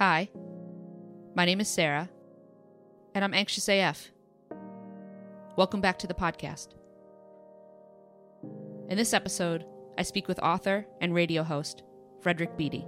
[0.00, 0.30] Hi,
[1.34, 2.08] my name is Sarah,
[3.14, 4.10] and I'm anxious AF.
[5.58, 6.68] Welcome back to the podcast.
[8.88, 9.66] In this episode,
[9.98, 11.82] I speak with author and radio host
[12.22, 12.86] Frederick Beatty.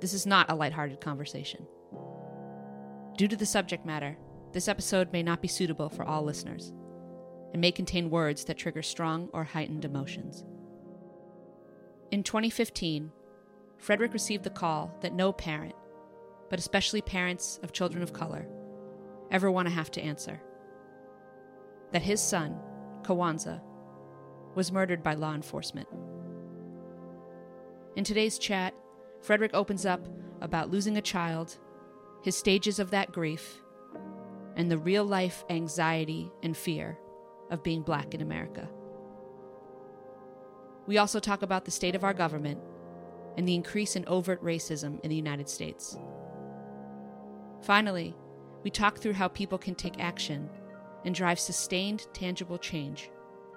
[0.00, 1.66] This is not a lighthearted conversation.
[3.18, 4.16] Due to the subject matter,
[4.54, 6.72] this episode may not be suitable for all listeners
[7.52, 10.42] and may contain words that trigger strong or heightened emotions.
[12.10, 13.12] In 2015,
[13.84, 15.74] Frederick received the call that no parent,
[16.48, 18.48] but especially parents of children of color,
[19.30, 20.40] ever want to have to answer.
[21.92, 22.58] That his son,
[23.02, 23.60] Kawanza,
[24.54, 25.86] was murdered by law enforcement.
[27.94, 28.72] In today's chat,
[29.20, 30.08] Frederick opens up
[30.40, 31.58] about losing a child,
[32.22, 33.60] his stages of that grief,
[34.56, 36.96] and the real life anxiety and fear
[37.50, 38.66] of being black in America.
[40.86, 42.60] We also talk about the state of our government
[43.36, 45.96] and the increase in overt racism in the United States.
[47.62, 48.14] Finally,
[48.62, 50.48] we talk through how people can take action
[51.04, 53.10] and drive sustained, tangible change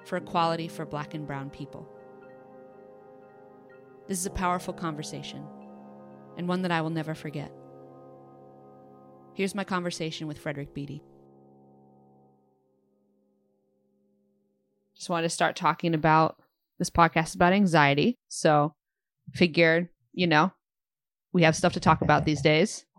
[0.06, 1.88] for equality for black and brown people.
[4.08, 5.46] This is a powerful conversation,
[6.38, 7.52] and one that I will never forget.
[9.34, 11.04] Here's my conversation with Frederick Beatty.
[14.96, 16.40] Just wanted to start talking about
[16.80, 18.18] this podcast about anxiety.
[18.30, 18.74] So,
[19.34, 20.52] figured, you know,
[21.34, 22.86] we have stuff to talk about these days.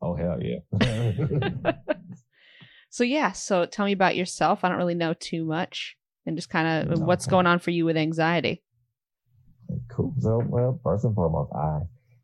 [0.00, 1.72] Oh hell yeah.
[2.88, 4.62] so yeah, so tell me about yourself.
[4.62, 7.84] I don't really know too much and just kind of what's going on for you
[7.84, 8.62] with anxiety.
[9.90, 10.14] Cool.
[10.20, 11.80] So well, first and foremost, I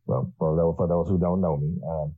[0.06, 2.14] well for those for those who don't know me, um,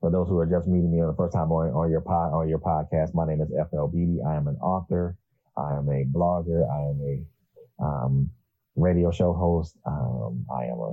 [0.00, 2.34] for those who are just meeting me on the first time on, on your pod
[2.34, 4.18] on your podcast, my name is FL Beatty.
[4.28, 5.16] I am an author.
[5.56, 6.68] I am a blogger.
[6.68, 8.30] I am a um,
[8.76, 9.76] radio show host.
[9.86, 10.92] Um, I am a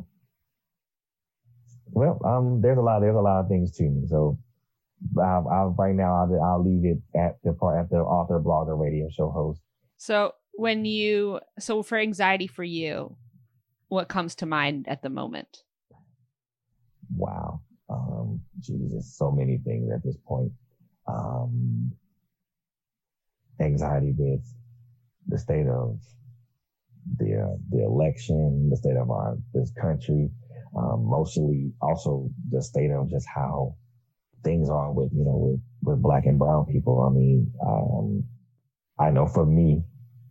[1.92, 4.08] well, um, there's a lot, there's a lot of things to me.
[4.08, 4.38] So,
[5.18, 8.80] I'll, I'll right now, I'll, I'll leave it at the part at the author, blogger,
[8.80, 9.62] radio show host.
[9.98, 13.16] So, when you, so for anxiety for you,
[13.88, 15.64] what comes to mind at the moment?
[17.16, 20.52] Wow, um, Jesus, so many things at this point.
[21.08, 21.92] Um,
[23.60, 24.46] anxiety with
[25.28, 26.00] the state of
[27.18, 30.30] the uh, the election, the state of our this country,
[30.78, 33.76] um, mostly also the state of just how
[34.44, 37.02] things are with you know with with black and brown people.
[37.02, 38.24] I mean, um,
[39.00, 39.84] I know for me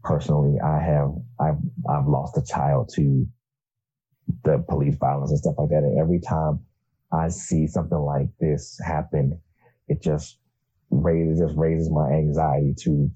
[0.05, 1.59] personally, I have I've
[1.89, 3.27] I've lost a child to
[4.45, 6.61] the police violence and stuff like that, and every time
[7.13, 9.41] I see something like this happen,
[9.89, 10.39] it just
[10.91, 13.11] raises just raises my anxiety to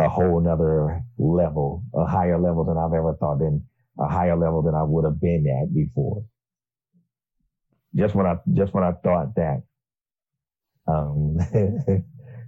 [0.00, 3.66] a whole nother level, a higher level than I've ever thought than
[3.98, 6.24] a higher level than I would have been at before.
[7.94, 9.62] Just when I, just when I thought that,
[10.86, 11.36] um,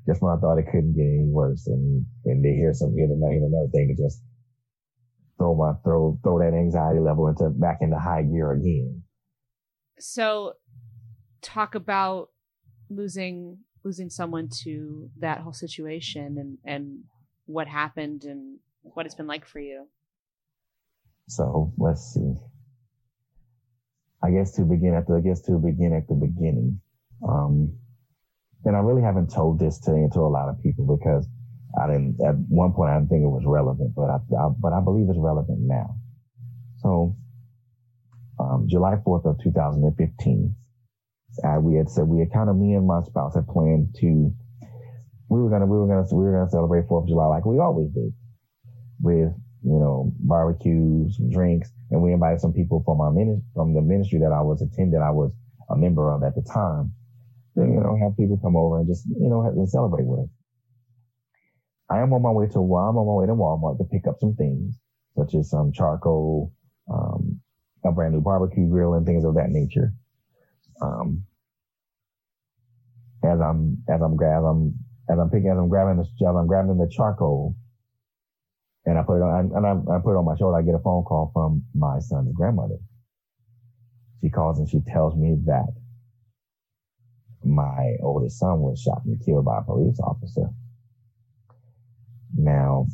[0.07, 3.05] just when I thought it couldn't get any worse and, and to hear some, hear
[3.05, 4.23] another, another thing to just
[5.39, 9.03] throw my, throw, throw that anxiety level into back into high gear again.
[9.99, 10.55] So
[11.43, 12.29] talk about
[12.89, 17.01] losing, losing someone to that whole situation and, and
[17.47, 19.87] what happened and what it's been like for you.
[21.29, 22.35] So let's see.
[24.23, 26.81] I guess to begin at the, I guess to begin at the beginning.
[27.27, 27.77] Um,
[28.65, 31.27] and I really haven't told this to, to a lot of people because
[31.81, 34.73] I didn't, at one point I didn't think it was relevant, but I, I but
[34.73, 35.97] I believe it's relevant now.
[36.79, 37.17] So,
[38.39, 40.55] um, July 4th of 2015,
[41.45, 44.33] uh, we had said, we had kind of, me and my spouse had planned to,
[45.33, 47.59] we were gonna, we were gonna, we were gonna celebrate 4th of July like we
[47.59, 48.13] always did
[49.01, 49.33] with
[49.65, 54.19] you know, barbecues, drinks, and we invited some people from our ministry, from the ministry
[54.19, 55.31] that I was attending, I was
[55.71, 56.93] a member of at the time.
[57.55, 60.21] Then, you know, have people come over and just, you know, have, and celebrate with
[60.21, 60.29] us.
[61.91, 64.07] I am on my way to, well, I'm on my way to Walmart to pick
[64.09, 64.81] up some things,
[65.17, 66.53] such as some charcoal,
[66.93, 67.41] um,
[67.85, 69.93] a brand new barbecue grill and things of that nature.
[70.81, 71.25] Um,
[73.25, 74.75] as I'm, as I'm, as I'm,
[75.11, 77.57] as I'm picking, as I'm grabbing the, as I'm grabbing the charcoal,
[78.85, 80.59] and I put it on, and I, I put it on my shoulder.
[80.59, 82.79] I get a phone call from my son's grandmother.
[84.21, 85.73] She calls and she tells me that
[87.45, 90.49] my oldest son was shot and killed by a police officer.
[92.35, 92.87] Now,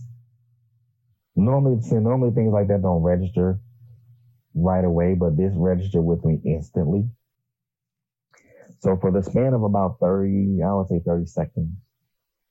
[1.36, 3.60] normally, see, normally things like that don't register
[4.54, 7.08] right away, but this registered with me instantly.
[8.80, 11.76] So for the span of about 30, I would say 30 seconds,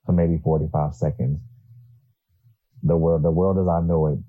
[0.08, 1.40] or maybe 45 seconds,
[2.84, 4.20] the world, the world as I know it,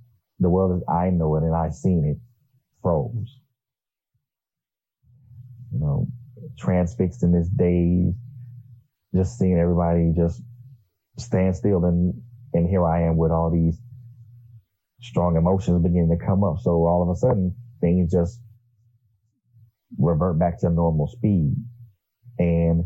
[0.41, 2.19] the world as I know it and I seen it
[2.83, 3.41] froze.
[5.73, 6.07] you know,
[6.59, 8.15] transfixed in this daze,
[9.15, 10.43] just seeing everybody just
[11.19, 12.15] stand still and
[12.55, 13.79] and here I am with all these
[15.01, 16.59] strong emotions beginning to come up.
[16.61, 18.41] So all of a sudden things just
[19.99, 21.57] revert back to normal speed.
[22.39, 22.85] And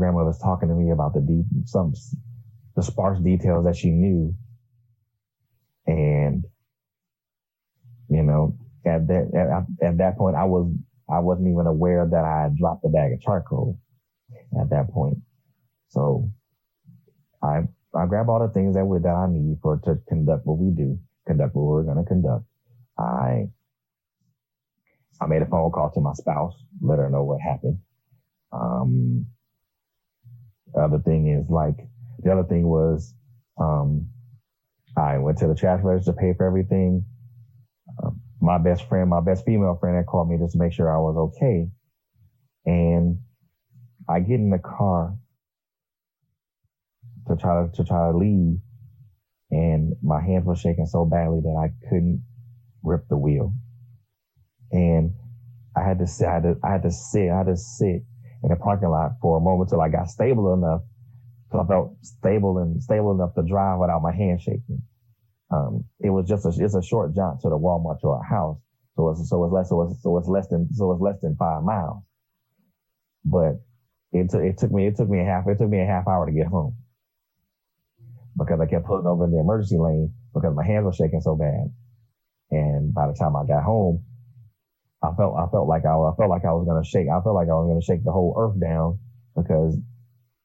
[0.00, 1.92] his grandmother was talking to me about the deep, some,
[2.74, 4.34] the sparse details that she knew.
[5.86, 6.44] And,
[8.08, 8.56] you know,
[8.86, 10.72] at that, at, at that point, I was,
[11.10, 13.78] I wasn't even aware that I had dropped the bag of charcoal
[14.58, 15.18] at that point.
[15.88, 16.30] So
[17.42, 17.62] I,
[17.94, 20.70] I grab all the things that we, that I need for to conduct what we
[20.70, 22.44] do, conduct what we're going to conduct.
[22.98, 23.48] I,
[25.20, 27.80] I made a phone call to my spouse, let her know what happened.
[28.52, 29.26] Um,
[30.74, 31.76] the other thing is like,
[32.20, 33.14] the other thing was,
[33.60, 34.08] um,
[34.96, 37.04] I went to the trash register to pay for everything.
[38.02, 40.92] Uh, my best friend, my best female friend had called me just to make sure
[40.92, 41.68] I was okay.
[42.66, 43.18] And
[44.08, 45.16] I get in the car
[47.28, 48.58] to try to, to try to leave
[49.50, 52.24] and my hands were shaking so badly that I couldn't
[52.84, 53.52] grip the wheel.
[54.70, 55.14] And
[55.76, 58.02] I had to sit, I had to, I had to sit, I had to sit
[58.42, 60.82] in the parking lot for a moment till I got stable enough,
[61.50, 64.82] till I felt stable and stable enough to drive without my hand shaking.
[65.50, 68.58] Um, it was just a, it's a short jaunt to the Walmart to our house.
[68.96, 71.36] So it's, so it's less, so it's, so it's less than, so it's less than
[71.36, 72.02] five miles.
[73.24, 73.60] But
[74.12, 76.06] it took, it took me, it took me a half, it took me a half
[76.08, 76.76] hour to get home
[78.38, 81.36] because I kept pulling over in the emergency lane because my hands were shaking so
[81.36, 81.72] bad.
[82.50, 84.04] And by the time I got home,
[85.02, 87.08] I felt I felt like I, I felt like I was gonna shake.
[87.08, 88.98] I felt like I was gonna shake the whole earth down
[89.36, 89.76] because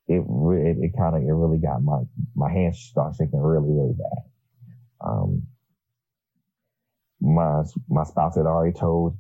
[0.08, 2.02] it it, it kind of it really got my
[2.36, 4.24] my hands start shaking really really bad.
[5.06, 5.44] Um,
[7.22, 9.18] my my spouse had already told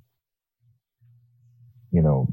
[1.91, 2.27] you know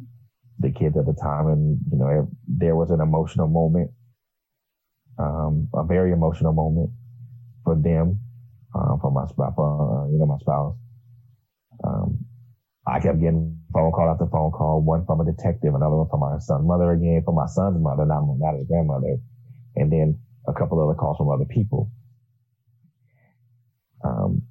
[0.58, 3.90] the kids at the time, and you know there was an emotional moment,
[5.18, 6.90] um, a very emotional moment
[7.64, 8.18] for them,
[8.74, 10.76] uh, for my for uh, you know my spouse.
[11.84, 12.11] Um,
[12.86, 16.20] I kept getting phone call after phone call, one from a detective, another one from
[16.20, 19.18] my son's mother again, from my son's mother, not, not his grandmother,
[19.76, 20.18] and then
[20.48, 21.90] a couple other calls from other people.
[24.04, 24.42] Um,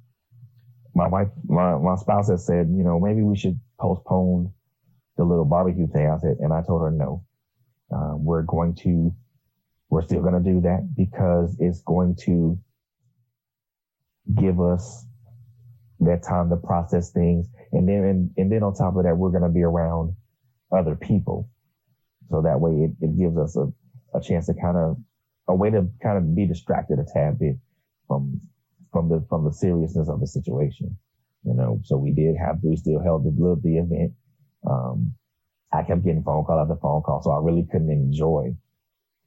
[0.94, 4.52] my wife, my, my spouse had said, you know, maybe we should postpone
[5.18, 6.08] the little barbecue thing.
[6.08, 7.24] I said, and I told her no.
[7.94, 9.14] Uh, we're going to,
[9.90, 12.58] we're still going to do that because it's going to
[14.34, 15.04] give us
[16.06, 17.46] that time to process things.
[17.72, 20.14] And then, and, and then on top of that, we're going to be around
[20.70, 21.48] other people.
[22.30, 23.72] So that way it, it gives us a,
[24.16, 24.96] a chance to kind of,
[25.48, 27.56] a way to kind of be distracted a tad bit
[28.06, 28.40] from,
[28.92, 30.96] from the, from the seriousness of the situation.
[31.44, 34.12] You know, so we did have, we still held the, the event.
[34.68, 35.14] Um,
[35.72, 38.54] I kept getting phone call after phone call, so I really couldn't enjoy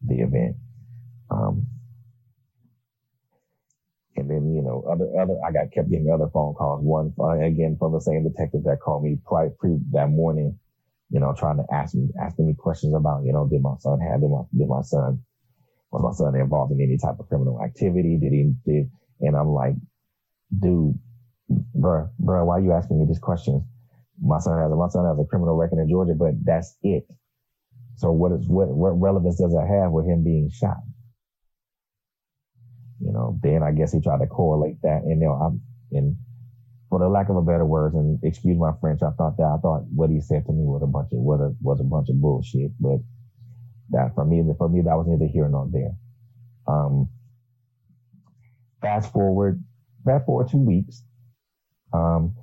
[0.05, 0.55] the event.
[1.29, 1.64] Um,
[4.15, 6.81] and then, you know, other, other, I got kept getting other phone calls.
[6.83, 9.49] One, uh, again, from the same detective that called me pre
[9.91, 10.57] that morning,
[11.09, 13.99] you know, trying to ask me, asking me questions about, you know, did my son
[13.99, 15.19] have, did my, did my son,
[15.91, 18.17] was my son involved in any type of criminal activity?
[18.17, 18.89] Did he, did,
[19.21, 19.75] and I'm like,
[20.57, 20.97] dude,
[21.73, 23.63] bro, bro, why are you asking me these questions?
[24.21, 27.05] My son has a, my son has a criminal record in Georgia, but that's it.
[27.97, 30.77] So what is, what, what relevance does it have with him being shot?
[33.01, 35.01] You know, then I guess he tried to correlate that.
[35.03, 35.61] And you know, I'm
[35.91, 36.17] in
[36.89, 39.57] for the lack of a better words, and excuse my French, I thought that I
[39.61, 42.09] thought what he said to me was a bunch of was a was a bunch
[42.09, 42.71] of bullshit.
[42.79, 42.99] But
[43.89, 45.91] that for me, for me, that was neither here nor there.
[46.67, 47.09] Um,
[48.81, 49.63] fast forward,
[50.05, 51.03] fast forward two weeks.
[51.93, 52.35] Um,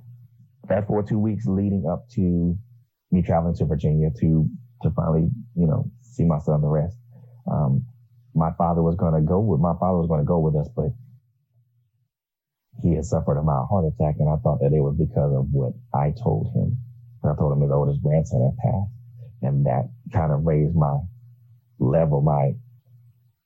[0.69, 2.57] fast forward two weeks leading up to
[3.11, 4.49] me traveling to Virginia to
[4.83, 6.97] to finally, you know, see my son arrest.
[7.51, 7.87] Um,
[8.43, 10.67] my father was going to go with, my father was going to go with us,
[10.75, 10.91] but
[12.83, 14.17] he had suffered a mild heart attack.
[14.19, 16.77] And I thought that it was because of what I told him.
[17.23, 18.91] I told him his oldest grandson had passed.
[19.43, 20.99] And that kind of raised my
[21.79, 22.59] level, my,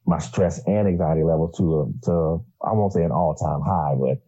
[0.07, 4.25] my stress and anxiety level to, to, I won't say an all time high, but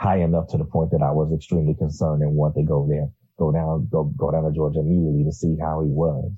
[0.00, 3.12] high enough to the point that I was extremely concerned and wanted to go there,
[3.38, 6.32] go down, go, go down to Georgia immediately to see how he was.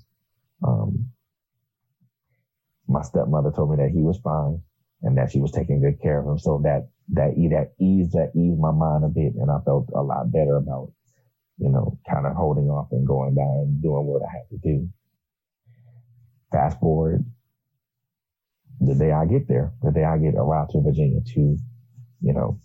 [0.67, 1.13] Um,
[2.93, 4.61] my stepmother told me that he was fine
[5.03, 6.39] and that she was taking good care of him.
[6.39, 9.35] So that, that, that eased, that eased my mind a bit.
[9.35, 10.93] And I felt a lot better about,
[11.59, 14.59] you know, kind of holding off and going down and doing what I had to
[14.59, 14.89] do.
[16.53, 17.25] Fast forward
[18.87, 21.57] the day I get there, the day I get arrived to Virginia to,
[22.21, 22.59] you know,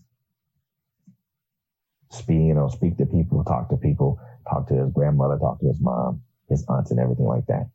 [2.12, 4.20] speak, you know, speak to people, talk to people,
[4.50, 7.70] talk to his grandmother, talk to his mom, his aunts and everything like that.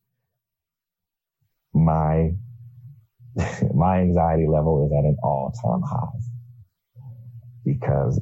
[1.74, 2.32] My,
[3.74, 6.18] my anxiety level is at an all time high
[7.64, 8.20] because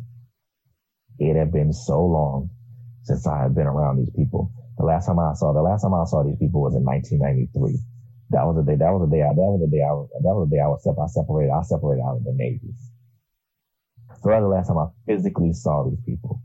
[1.19, 2.51] it had been so long
[3.03, 4.53] since I had been around these people.
[4.79, 7.79] The last time I saw, the last time I saw these people was in 1993.
[8.31, 9.93] That was the day, that was the day, I, that was the day I,
[10.23, 12.73] that was the day I was, I separated, I separated out of the Navy.
[14.23, 16.43] So that was the last time I physically saw these people.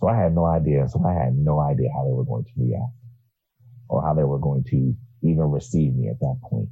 [0.00, 0.88] So I had no idea.
[0.88, 2.92] So I had no idea how they were going to react
[3.88, 6.68] or how they were going to even receive me at that point.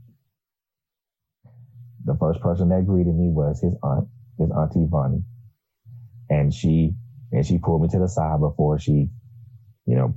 [2.05, 5.25] The first person that greeted me was his aunt, his auntie Vonnie.
[6.31, 6.93] And she,
[7.33, 9.09] and she pulled me to the side before she,
[9.87, 10.15] you know,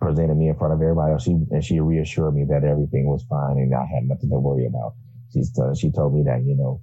[0.00, 1.24] presented me in front of everybody else.
[1.24, 4.66] She, and she reassured me that everything was fine and I had nothing to worry
[4.66, 4.94] about.
[5.32, 6.80] She, uh, she told me that, you know,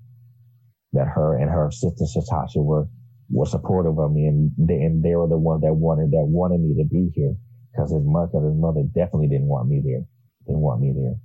[0.93, 2.87] that her and her sister Shatasha were
[3.31, 6.61] were supportive of me, and they, and they were the ones that wanted that wanted
[6.61, 7.35] me to be here
[7.71, 10.01] because his mother his mother definitely didn't want me there,
[10.49, 11.15] didn't want me there,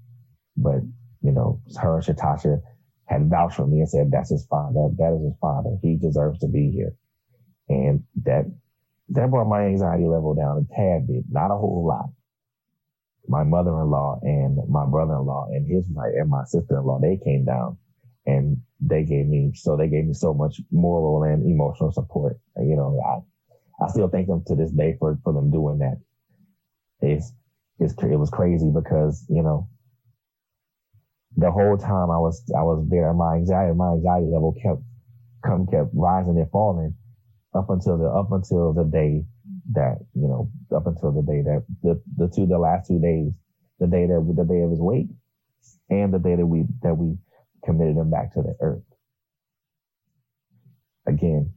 [0.56, 0.80] but
[1.22, 2.60] you know her Shatasha
[3.06, 5.96] had vouched for me and said that's his father, that, that is his father, he
[5.96, 6.94] deserves to be here,
[7.68, 8.44] and that
[9.10, 12.06] that brought my anxiety level down a tad bit, not a whole lot.
[13.26, 17.78] My mother-in-law and my brother-in-law and his wife and my sister-in-law, they came down
[18.26, 22.38] and they gave me so they gave me so much moral and emotional support.
[22.56, 26.00] You know, I I still thank them to this day for for them doing that.
[27.00, 27.32] It's
[27.78, 29.68] it's it was crazy because you know
[31.36, 34.82] the whole time I was I was there, my anxiety my anxiety level kept
[35.44, 36.94] come kept rising and falling
[37.54, 39.24] up until the up until the day
[39.72, 43.34] that you know up until the day that the the two the last two days
[43.80, 45.08] the day that the day of his wake
[45.90, 47.16] and the day that we that we
[47.64, 48.82] committed him back to the earth.
[51.06, 51.52] Again,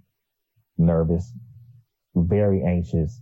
[0.77, 1.31] nervous,
[2.15, 3.21] very anxious.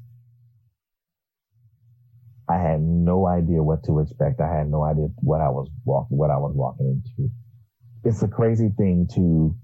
[2.48, 4.40] I had no idea what to expect.
[4.40, 7.32] I had no idea what I was walking, what I was walking into.
[8.04, 9.56] It's a crazy thing to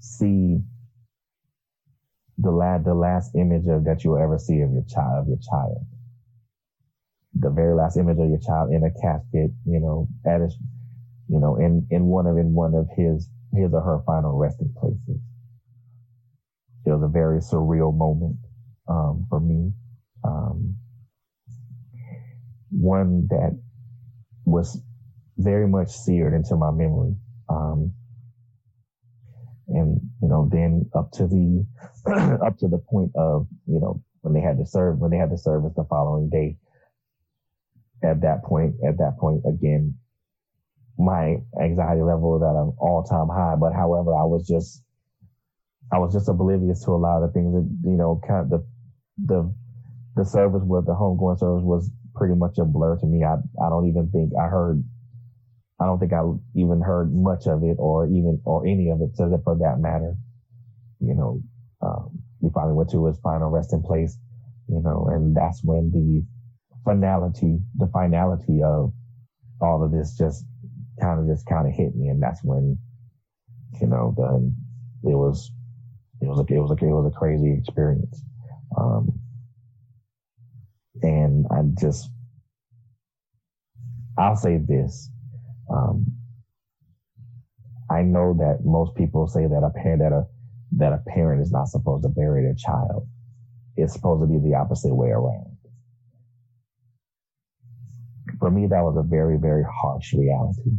[0.00, 0.58] see
[2.36, 5.38] the last, the last image of that you'll ever see of your child, of your
[5.38, 5.86] child.
[7.34, 10.56] The very last image of your child in a casket, you know, at his
[11.28, 14.72] you know, in, in one of, in one of his, his or her final resting
[14.78, 15.20] places.
[16.86, 18.36] It was a very surreal moment,
[18.88, 19.72] um, for me.
[20.22, 20.76] Um,
[22.74, 23.58] one that
[24.44, 24.80] was
[25.38, 27.14] very much seared into my memory.
[27.48, 27.92] Um,
[29.68, 31.66] and, you know, then up to the,
[32.44, 35.30] up to the point of, you know, when they had to serve, when they had
[35.30, 36.56] to service the following day,
[38.02, 39.96] at that point, at that point, again,
[40.98, 43.56] my anxiety level was at an all time high.
[43.58, 44.82] But however, I was just,
[45.92, 48.66] I was just oblivious to a lot of things that, you know, kind of the,
[49.24, 49.54] the,
[50.16, 53.24] the service with the homegoing service was pretty much a blur to me.
[53.24, 54.82] I, I don't even think I heard,
[55.80, 56.22] I don't think I
[56.54, 59.78] even heard much of it or even, or any of it, so that for that
[59.78, 60.16] matter,
[61.00, 61.42] you know,
[61.82, 64.16] um, we finally went to his final resting place,
[64.68, 66.24] you know, and that's when the
[66.84, 68.92] finality, the finality of
[69.60, 70.44] all of this just
[71.00, 72.78] kind of just kind of hit me, and that's when
[73.80, 75.50] you know the it was
[76.20, 78.22] it was a, it was a, it was a crazy experience.
[78.78, 79.13] Um,
[81.02, 82.10] and I just
[84.18, 85.10] I'll say this.
[85.70, 86.06] Um,
[87.90, 90.26] I know that most people say that a parent that a
[90.76, 93.06] that a parent is not supposed to bury their child.
[93.76, 95.56] It's supposed to be the opposite way around.
[98.38, 100.72] For me, that was a very, very harsh reality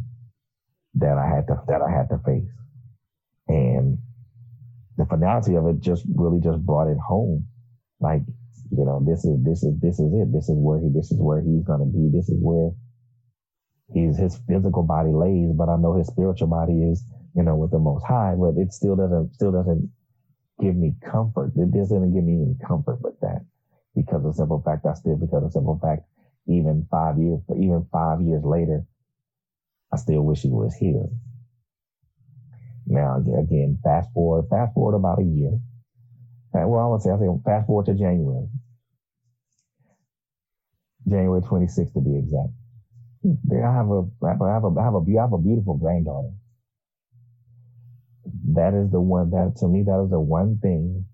[0.95, 2.51] that I had to that I had to face.
[3.47, 3.97] And
[4.97, 7.47] the finality of it just really just brought it home.
[7.99, 8.21] Like,
[8.71, 10.31] you know, this is this is this is it.
[10.33, 12.09] This is where he this is where he's gonna be.
[12.11, 12.71] This is where
[13.93, 17.03] he's his physical body lays, but I know his spiritual body is,
[17.35, 19.91] you know, with the most high, but it still doesn't still doesn't
[20.61, 21.53] give me comfort.
[21.55, 23.45] It doesn't give me any comfort with that.
[23.95, 26.03] Because of the simple fact I still because of the simple fact
[26.47, 28.85] even five years even five years later,
[29.93, 31.05] I still wish he was here.
[32.87, 35.59] Now, again, fast forward, fast forward about a year.
[36.63, 38.47] Well, I would say, I say fast forward to January.
[41.07, 42.49] January 26th to be exact.
[43.23, 43.33] Hmm.
[43.43, 46.31] There, I have a, I have a, I have a, I have a beautiful granddaughter.
[48.53, 51.05] That is the one that, to me, that is the one thing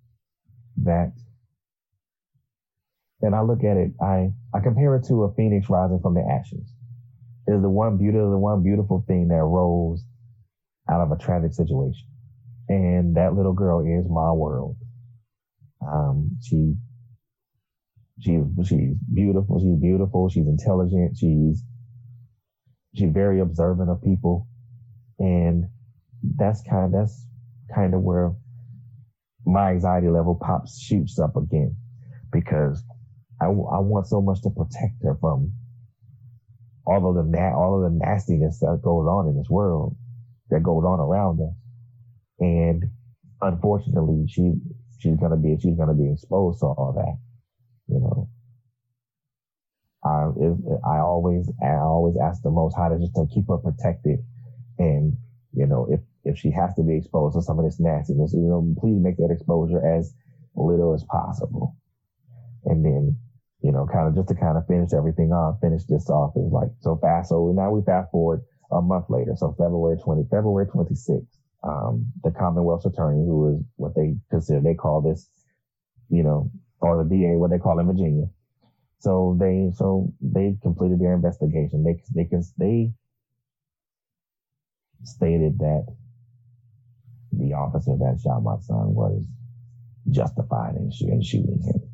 [0.83, 1.13] that,
[3.21, 6.21] and I look at it, I, I compare it to a phoenix rising from the
[6.21, 6.73] ashes
[7.47, 10.03] is the one beautiful, the one beautiful thing that rose
[10.89, 12.07] out of a tragic situation.
[12.69, 14.77] And that little girl is my world.
[15.85, 16.75] Um, she
[18.21, 19.59] she's she's beautiful.
[19.59, 20.29] She's beautiful.
[20.29, 21.17] She's intelligent.
[21.17, 21.63] She's
[22.95, 24.47] she's very observant of people,
[25.19, 25.65] and
[26.37, 27.27] that's kind that's
[27.75, 28.33] kind of where
[29.45, 31.75] my anxiety level pops shoots up again
[32.31, 32.83] because
[33.41, 35.53] I, I want so much to protect her from
[36.85, 39.95] all of the na- all of the nastiness that goes on in this world
[40.51, 41.55] that goes on around us
[42.39, 42.85] and
[43.41, 44.53] unfortunately she
[45.01, 47.17] she's gonna be she's gonna be exposed to all that
[47.93, 48.29] you know
[50.03, 50.29] I
[50.83, 54.19] I always I always ask the Most High to just to keep her protected,
[54.79, 55.15] and
[55.53, 58.41] you know if if she has to be exposed to some of this nastiness, you
[58.41, 60.13] know, please make that exposure as
[60.55, 61.75] little as possible.
[62.65, 63.17] And then,
[63.61, 66.51] you know, kind of just to kind of finish everything off, finish this off is
[66.51, 67.29] like so fast.
[67.29, 68.41] So now we fast forward
[68.71, 69.33] a month later.
[69.35, 74.75] So February 20, February 26th, um, the Commonwealth's attorney, who is what they consider, they
[74.75, 75.29] call this,
[76.09, 76.51] you know,
[76.81, 78.27] or the DA, what they call in Virginia.
[78.99, 81.83] So they, so they completed their investigation.
[81.83, 82.91] They, they they
[85.03, 85.85] stated that
[87.33, 89.25] the officer that shot my son was
[90.09, 91.89] justified in, in shooting him.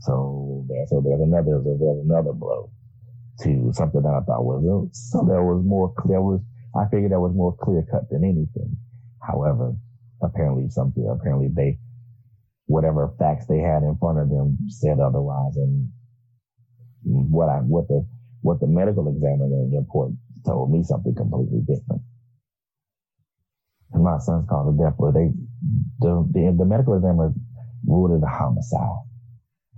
[0.00, 2.70] So so there's another, there's another blow
[3.42, 6.20] to something that I thought was something that was more clear.
[6.22, 6.40] Was
[6.76, 8.76] I figured that was more clear cut than anything.
[9.22, 9.74] However,
[10.22, 11.78] apparently something, apparently they,
[12.66, 15.56] whatever facts they had in front of them said otherwise.
[15.56, 15.90] And
[17.04, 18.06] what I, what the,
[18.42, 20.12] what the medical examiner report
[20.46, 22.02] told me something completely different
[23.94, 25.30] and my son's called of death, but they,
[26.00, 27.32] the, the, the medical examiner
[27.86, 29.06] ruled it a homicide.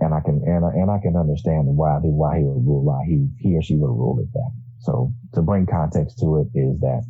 [0.00, 3.29] And I can, and, and I can understand why, why he would rule, why he,
[3.38, 4.50] he or she would rule it that.
[4.81, 7.04] So to bring context to it is that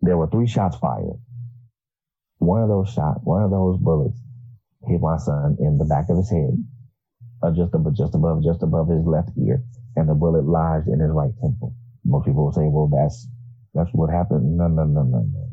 [0.00, 1.18] there were three shots fired.
[2.38, 4.20] One of those shots, one of those bullets
[4.86, 6.56] hit my son in the back of his head,
[7.42, 9.62] uh, just above, just above, just above his left ear,
[9.96, 11.74] and the bullet lodged in his right temple.
[12.04, 13.28] Most people will say, well, that's,
[13.74, 14.56] that's what happened.
[14.56, 15.48] No, no, no, no, no.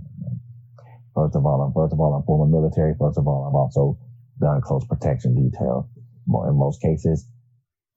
[1.15, 2.95] First of all, I'm first of all I'm former military.
[2.99, 3.97] First of all, I'm also
[4.39, 5.89] done close protection detail.
[6.27, 7.27] In most cases,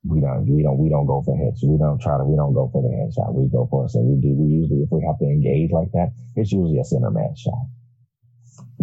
[0.05, 1.63] we don't we don't we don't go for hits.
[1.63, 3.35] We don't try to we don't go for the headshot.
[3.35, 3.91] We go for it.
[3.91, 6.85] So we do we usually if we have to engage like that, it's usually a
[6.85, 7.71] center man shot.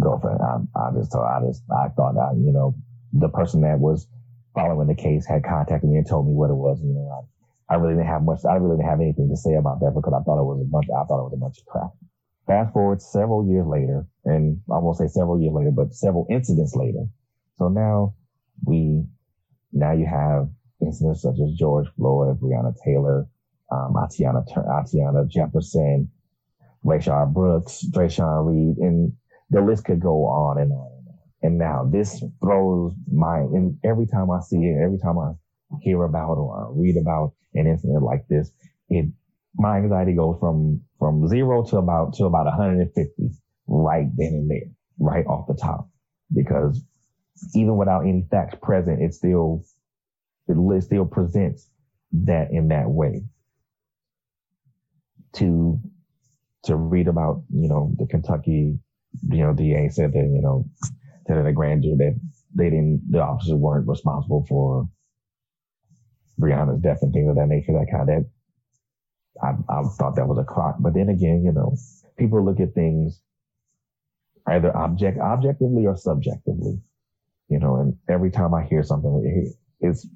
[0.00, 0.40] It.
[0.40, 2.74] I, I just told I just I thought I you know
[3.12, 4.08] the person that was
[4.54, 6.80] following the case had contacted me and told me what it was.
[6.80, 7.28] You know
[7.68, 8.40] I, I really didn't have much.
[8.48, 10.68] I really didn't have anything to say about that because I thought it was a
[10.72, 10.88] bunch.
[10.88, 11.92] I thought it was a bunch of crap.
[12.46, 16.74] Fast forward several years later, and I won't say several years later, but several incidents
[16.74, 17.04] later.
[17.58, 18.14] So now
[18.64, 19.04] we,
[19.72, 20.48] now you have
[20.82, 23.26] incidents such as George Floyd, Breonna Taylor,
[23.70, 26.10] um, Atiana, Atiana Jefferson,
[26.84, 29.12] Rayshard Brooks, Dreasjon Reed, and
[29.50, 31.18] the list could go on and on and on.
[31.42, 35.32] And now this throws my, and every time I see it, every time I
[35.80, 38.50] hear about or I read about an incident like this,
[38.88, 39.06] it
[39.56, 43.30] my anxiety goes from from zero to about to about 150
[43.66, 45.88] right then and there, right off the top,
[46.32, 46.82] because
[47.54, 49.64] even without any facts present, it still
[50.50, 51.68] it still presents
[52.12, 53.22] that in that way.
[55.34, 55.80] To
[56.64, 58.78] to read about you know the Kentucky
[59.28, 60.66] you know DA said that you know
[61.26, 62.20] that a grand jury that
[62.54, 64.88] they didn't the officers weren't responsible for
[66.40, 67.72] Breonna's death and things of that nature.
[67.72, 68.24] That kind of
[69.42, 70.76] I, I thought that was a crock.
[70.80, 71.76] But then again, you know,
[72.18, 73.20] people look at things
[74.48, 76.80] either object objectively or subjectively.
[77.48, 80.06] You know, and every time I hear something, it's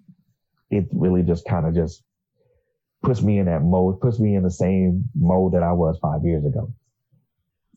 [0.75, 2.03] it really just kind of just
[3.03, 6.25] puts me in that mode, puts me in the same mode that I was five
[6.25, 6.73] years ago.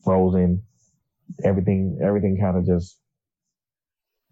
[0.04, 0.62] Frozen,
[1.44, 2.98] everything, everything kind of just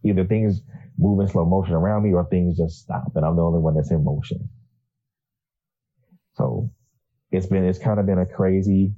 [0.05, 0.62] either things
[0.98, 3.74] move in slow motion around me or things just stop, and I'm the only one
[3.74, 4.48] that's in motion.
[6.35, 6.70] So
[7.31, 8.92] it's been it's kind of been a crazy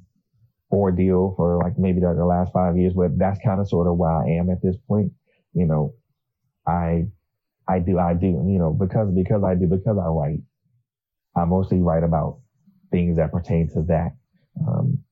[0.70, 3.96] ordeal for like maybe the, the last five years, but that's kind of sort of
[3.96, 5.12] where I am at this point.
[5.54, 5.94] You know,
[6.66, 7.06] I
[7.68, 10.40] I do I do you know because because I do because I write,
[11.36, 12.40] I mostly write about
[12.90, 14.16] things that pertain to that.
[14.66, 15.04] Um,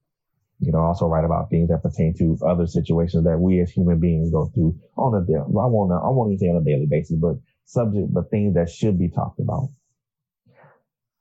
[0.58, 4.00] you know, also write about things that pertain to other situations that we as human
[4.00, 5.44] beings go through on a daily.
[5.44, 8.54] I want to I won't even say on a daily basis, but subject, but things
[8.54, 9.68] that should be talked about.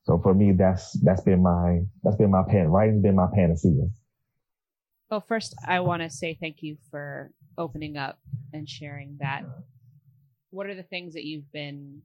[0.04, 2.67] So for me, that's that's been my that's been my pen.
[2.67, 3.89] Writing's been my panacea.
[5.10, 8.19] Well, first, I want to say thank you for opening up
[8.54, 9.43] and sharing that.
[10.56, 12.02] What are the things that you've been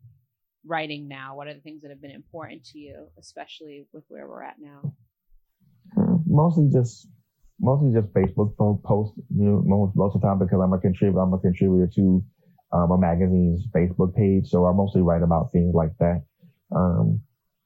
[0.67, 1.37] writing now?
[1.37, 4.57] What are the things that have been important to you, especially with where we're at
[4.59, 4.93] now?
[6.27, 7.07] Mostly just
[7.61, 9.17] mostly just Facebook posts.
[9.37, 11.21] You know, most most of the time because I'm a contributor.
[11.21, 12.25] I'm a contributor to
[12.73, 14.49] um, a magazine's Facebook page.
[14.49, 16.25] So I mostly write about things like that.
[16.75, 17.21] Um,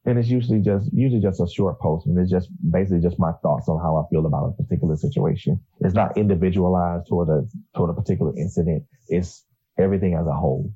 [0.05, 3.33] and it's usually just usually just a short post, and it's just basically just my
[3.43, 5.59] thoughts on how I feel about a particular situation.
[5.81, 8.85] It's not individualized toward a toward a particular incident.
[9.09, 9.47] It's
[9.79, 10.73] everything as a whole.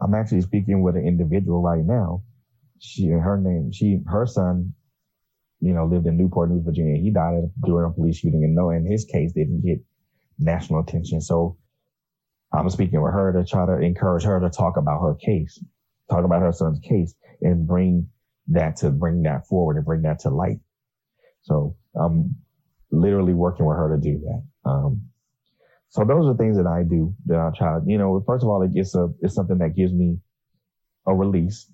[0.00, 2.22] I'm actually speaking with an individual right now.
[2.80, 4.74] She her name she her son,
[5.60, 7.00] you know, lived in Newport News, Virginia.
[7.00, 9.78] He died during a police shooting, and no, in his case didn't get
[10.38, 11.20] national attention.
[11.20, 11.56] So
[12.52, 15.62] I'm speaking with her to try to encourage her to talk about her case,
[16.10, 18.08] talk about her son's case, and bring
[18.48, 20.60] that to bring that forward and bring that to light.
[21.42, 22.36] So I'm
[22.90, 24.70] literally working with her to do that.
[24.70, 25.02] Um,
[25.90, 27.78] so those are the things that I do that I try.
[27.86, 30.18] You know, first of all, it gets a it's something that gives me
[31.06, 31.70] a release,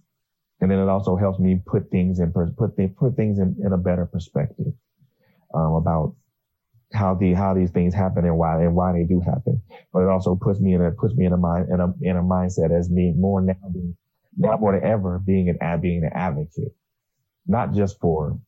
[0.61, 3.72] and then it also helps me put things in put th- put things in, in
[3.72, 4.72] a better perspective
[5.55, 6.14] um, about
[6.92, 9.61] how the how these things happen and why and why they do happen.
[9.92, 12.16] But it also puts me in a puts me in a mind in a in
[12.16, 13.96] a mindset as me more now being
[14.37, 16.74] now more than ever being an being an advocate,
[17.46, 18.38] not just for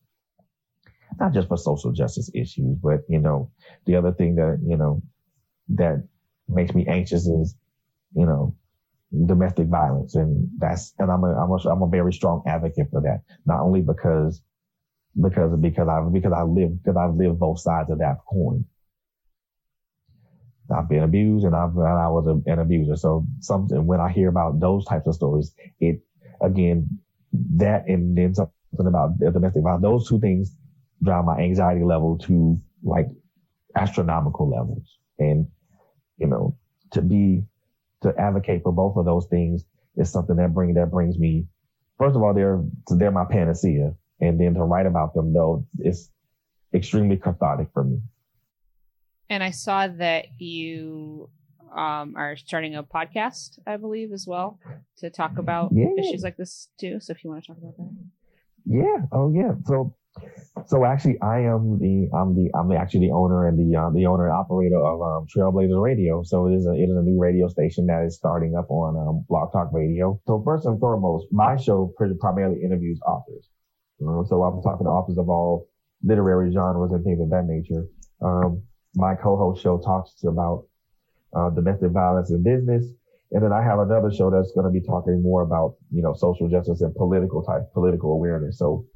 [1.19, 3.51] not just for social justice issues, but you know,
[3.85, 5.03] the other thing that you know
[5.69, 6.07] that
[6.49, 7.57] makes me anxious is,
[8.15, 8.55] you know,
[9.27, 13.01] domestic violence, and that's and I'm a I'm a I'm a very strong advocate for
[13.03, 13.23] that.
[13.47, 14.43] Not only because
[15.21, 18.65] because because I because I live because I've lived both sides of that coin.
[20.75, 22.97] I've been abused and I've and I was a, an abuser.
[22.97, 26.01] So something when I hear about those types of stories, it
[26.43, 26.99] again
[27.57, 29.83] that and then something about domestic violence.
[29.83, 30.57] Those two things
[31.03, 33.07] drive my anxiety level to like
[33.77, 34.99] astronomical levels.
[35.19, 35.47] And
[36.19, 36.57] you know,
[36.93, 37.45] to be
[38.03, 39.65] to advocate for both of those things
[39.97, 41.47] is something that bring that brings me.
[41.99, 46.11] First of all, they're they're my panacea, and then to write about them though, it's
[46.75, 48.01] extremely cathartic for me.
[49.29, 51.31] And I saw that you
[51.75, 54.59] um, are starting a podcast, I believe, as well,
[54.99, 55.87] to talk about yeah.
[55.99, 57.01] issues like this too.
[57.01, 57.91] So if you want to talk about that.
[58.65, 59.07] Yeah.
[59.13, 59.53] Oh, yeah.
[59.67, 59.95] So,
[60.67, 64.07] so actually, I am the I'm the I'm actually the owner and the uh, the
[64.07, 66.23] owner and operator of um, Trailblazers Radio.
[66.23, 68.97] So it is a it is a new radio station that is starting up on
[68.97, 70.21] um, Talk Radio.
[70.27, 73.49] So first and foremost, my show primarily interviews authors.
[74.01, 75.69] Uh, so I'm talking to authors of all
[76.03, 77.87] literary genres and things of that nature.
[78.23, 78.63] Um,
[78.95, 80.67] my co-host show talks about
[81.37, 82.85] uh, domestic violence in business.
[83.33, 86.15] And then I have another show that's going to be talking more about, you know,
[86.15, 88.59] social justice and political type, political awareness.
[88.59, 88.87] So,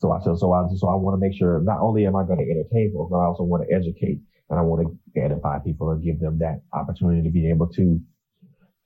[0.00, 2.24] so I, so, so I, so I want to make sure not only am I
[2.24, 5.58] going to entertain folks, but I also want to educate and I want to edify
[5.58, 8.00] people and give them that opportunity to be able to,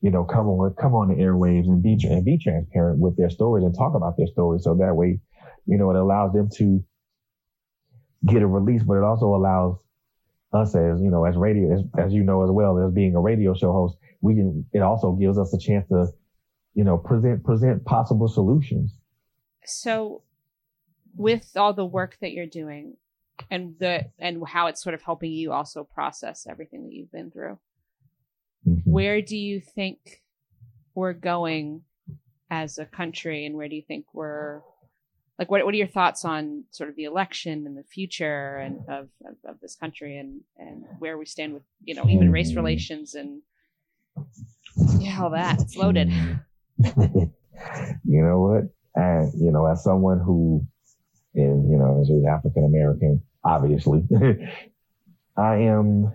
[0.01, 3.31] you know, come on, come on the airwaves and be, and be transparent with their
[3.31, 4.65] stories and talk about their stories.
[4.65, 5.21] So that way,
[5.67, 6.85] you know, it allows them to
[8.27, 9.77] get a release, but it also allows
[10.53, 13.21] us as you know as radio as, as you know as well as being a
[13.21, 16.07] radio show host we can it also gives us a chance to
[16.75, 18.97] you know present present possible solutions
[19.65, 20.23] so
[21.17, 22.97] with all the work that you're doing
[23.51, 27.31] and the and how it's sort of helping you also process everything that you've been
[27.31, 27.59] through.
[28.67, 28.91] Mm-hmm.
[28.91, 30.23] where do you think
[30.95, 31.83] we're going
[32.51, 34.63] as a country and where do you think we're
[35.39, 38.79] like what what are your thoughts on sort of the election and the future and
[38.89, 42.55] of, of, of this country and and where we stand with you know even race
[42.55, 43.43] relations and
[44.99, 45.61] yeah all that.
[45.61, 46.11] It's loaded.
[48.05, 48.65] You know what?
[48.95, 50.67] And you know as someone who
[51.35, 54.05] is you know as an african american obviously.
[55.37, 56.13] I am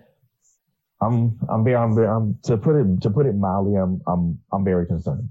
[1.01, 4.63] i'm i'm very i'm, I'm to put it to put it mildly i'm i'm i'm
[4.63, 5.29] very concerned.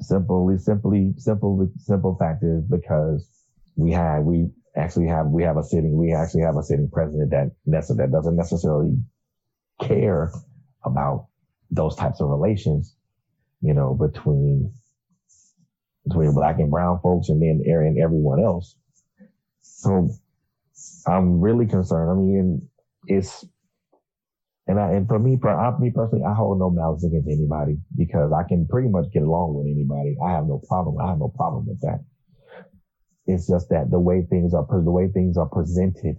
[0.00, 3.28] Simply, simply, simple, simple fact is because
[3.76, 7.30] we have, we actually have, we have a sitting, we actually have a sitting president
[7.30, 8.96] that, that doesn't necessarily
[9.80, 10.30] care
[10.84, 11.28] about
[11.70, 12.94] those types of relations,
[13.60, 14.72] you know, between,
[16.08, 18.76] between black and brown folks and then and everyone else.
[19.60, 20.08] So
[21.06, 22.10] I'm really concerned.
[22.10, 22.68] I mean,
[23.06, 23.44] it's,
[24.66, 27.78] and I, and for me, for I, me personally, I hold no malice against anybody
[27.96, 30.16] because I can pretty much get along with anybody.
[30.24, 30.96] I have no problem.
[31.00, 32.04] I have no problem with that.
[33.26, 36.16] It's just that the way things are, the way things are presented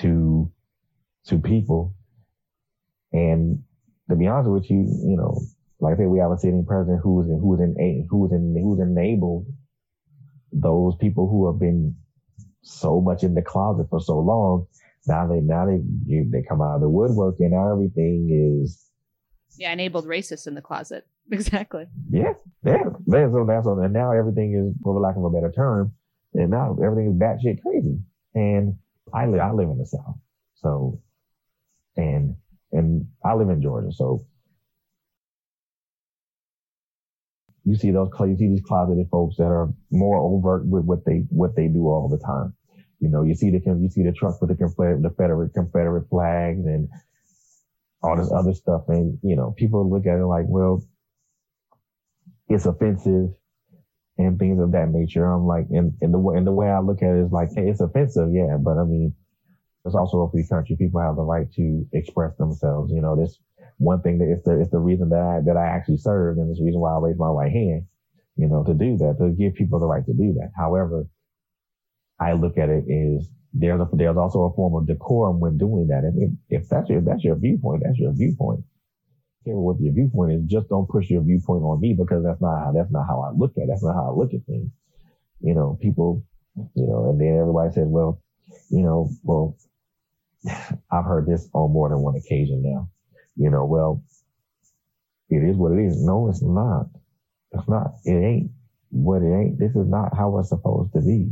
[0.00, 0.50] to,
[1.26, 1.94] to people.
[3.12, 3.62] And
[4.10, 5.40] to be honest with you, you know,
[5.80, 8.80] like I said, we have a sitting president who's in, who's in, who's in, who's
[8.80, 9.46] enabled
[10.52, 11.96] those people who have been
[12.62, 14.66] so much in the closet for so long.
[15.06, 18.90] Now they now they they come out of the woodwork and now everything is
[19.56, 21.06] yeah enabled racists in the closet.
[21.28, 21.86] Exactly.
[22.08, 22.34] Yeah
[22.64, 22.84] yeah.
[23.04, 25.92] That's so that's and now everything is for lack of a better term
[26.34, 27.98] and now everything is batshit crazy.
[28.34, 28.76] And
[29.12, 30.14] I live I live in the south
[30.54, 31.00] so
[31.96, 32.36] and
[32.70, 34.24] and I live in Georgia so
[37.66, 41.24] you see those you see these closeted folks that are more overt with what they
[41.30, 42.54] what they do all the time.
[43.00, 46.08] You know, you see the you see the truck with the Confederate the Confederate Confederate
[46.08, 46.88] flags and
[48.02, 50.80] all this other stuff, and you know, people look at it like, well,
[52.48, 53.30] it's offensive
[54.16, 55.26] and things of that nature.
[55.26, 57.48] I'm like, and, and the way and the way I look at it is like,
[57.52, 59.12] hey, it's offensive, yeah, but I mean,
[59.84, 60.76] it's also a free country.
[60.78, 62.92] People have the right to express themselves.
[62.92, 63.40] You know, this
[63.78, 66.50] one thing that it's the it's the reason that I that I actually served, and
[66.50, 67.86] it's the reason why I raised my right hand.
[68.36, 70.50] You know, to do that, to give people the right to do that.
[70.56, 71.04] However,
[72.20, 75.88] I look at it is there's a, there's also a form of decorum when doing
[75.88, 76.04] that.
[76.04, 78.60] And if, if that's your, that's your viewpoint, that's your viewpoint.
[79.44, 80.42] Care what your viewpoint is.
[80.46, 83.30] Just don't push your viewpoint on me because that's not how, that's not how I
[83.36, 83.68] look at it.
[83.68, 84.70] That's not how I look at things.
[85.40, 86.24] You know, people,
[86.74, 88.20] you know, and then everybody says, well,
[88.70, 89.56] you know, well,
[90.90, 92.90] I've heard this on more than one occasion now.
[93.36, 94.02] You know, well,
[95.28, 96.02] it is what it is.
[96.02, 96.86] No, it's not.
[97.52, 97.94] It's not.
[98.04, 98.50] It ain't
[98.90, 99.58] what it ain't.
[99.58, 101.30] This is not how it's supposed to be.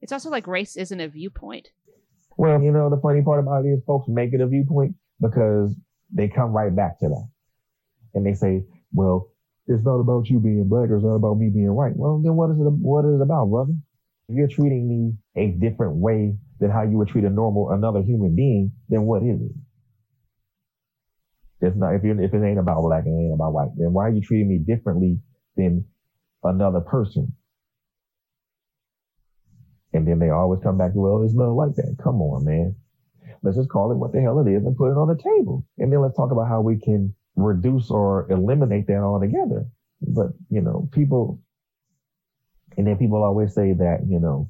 [0.00, 1.68] It's also like race isn't a viewpoint.
[2.36, 5.74] Well, you know, the funny part about it is folks make it a viewpoint because
[6.12, 7.28] they come right back to that.
[8.14, 9.30] And they say, well,
[9.66, 11.96] it's not about you being black or it's not about me being white.
[11.96, 13.72] Well, then what is it, what is it about, brother?
[14.28, 18.02] If you're treating me a different way than how you would treat a normal, another
[18.02, 19.52] human being, then what is it?
[21.64, 23.92] It's not, if you if it ain't about black and it ain't about white, then
[23.92, 25.18] why are you treating me differently
[25.56, 25.84] than
[26.42, 27.32] another person?
[29.92, 31.96] And then they always come back well, it's not like that.
[32.02, 32.74] Come on, man.
[33.42, 35.64] Let's just call it what the hell it is and put it on the table.
[35.78, 39.66] And then let's talk about how we can reduce or eliminate that altogether.
[40.00, 41.40] But, you know, people,
[42.76, 44.48] and then people always say that, you know,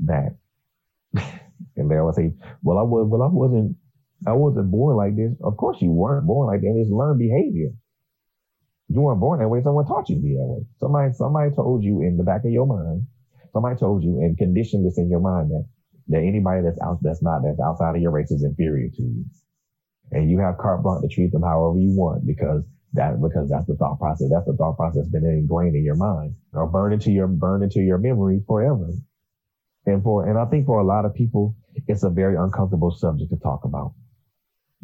[0.00, 0.36] that,
[1.76, 3.76] and they always say, well, I was, well, I wasn't,
[4.26, 5.32] I wasn't born like this.
[5.42, 6.74] Of course you weren't born like that.
[6.76, 7.70] It's learned behavior.
[8.88, 9.62] You weren't born that way.
[9.62, 10.66] Someone taught you to be that way.
[10.78, 13.06] Somebody, somebody told you in the back of your mind
[13.52, 15.66] somebody told you and conditioned this in your mind that
[16.08, 19.24] that anybody that's out that's not that's outside of your race is inferior to you,
[20.10, 22.62] and you have carte blanche to treat them however you want because
[22.94, 24.28] that because that's the thought process.
[24.30, 27.80] That's the thought process been ingrained in your mind or burned into your burned into
[27.80, 28.88] your memory forever.
[29.86, 31.56] And for and I think for a lot of people,
[31.86, 33.94] it's a very uncomfortable subject to talk about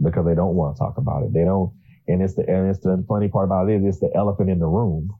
[0.02, 1.32] because they don't want to talk about it.
[1.32, 1.72] They don't,
[2.06, 4.58] and it's the and it's the funny part about it is it's the elephant in
[4.58, 5.10] the room.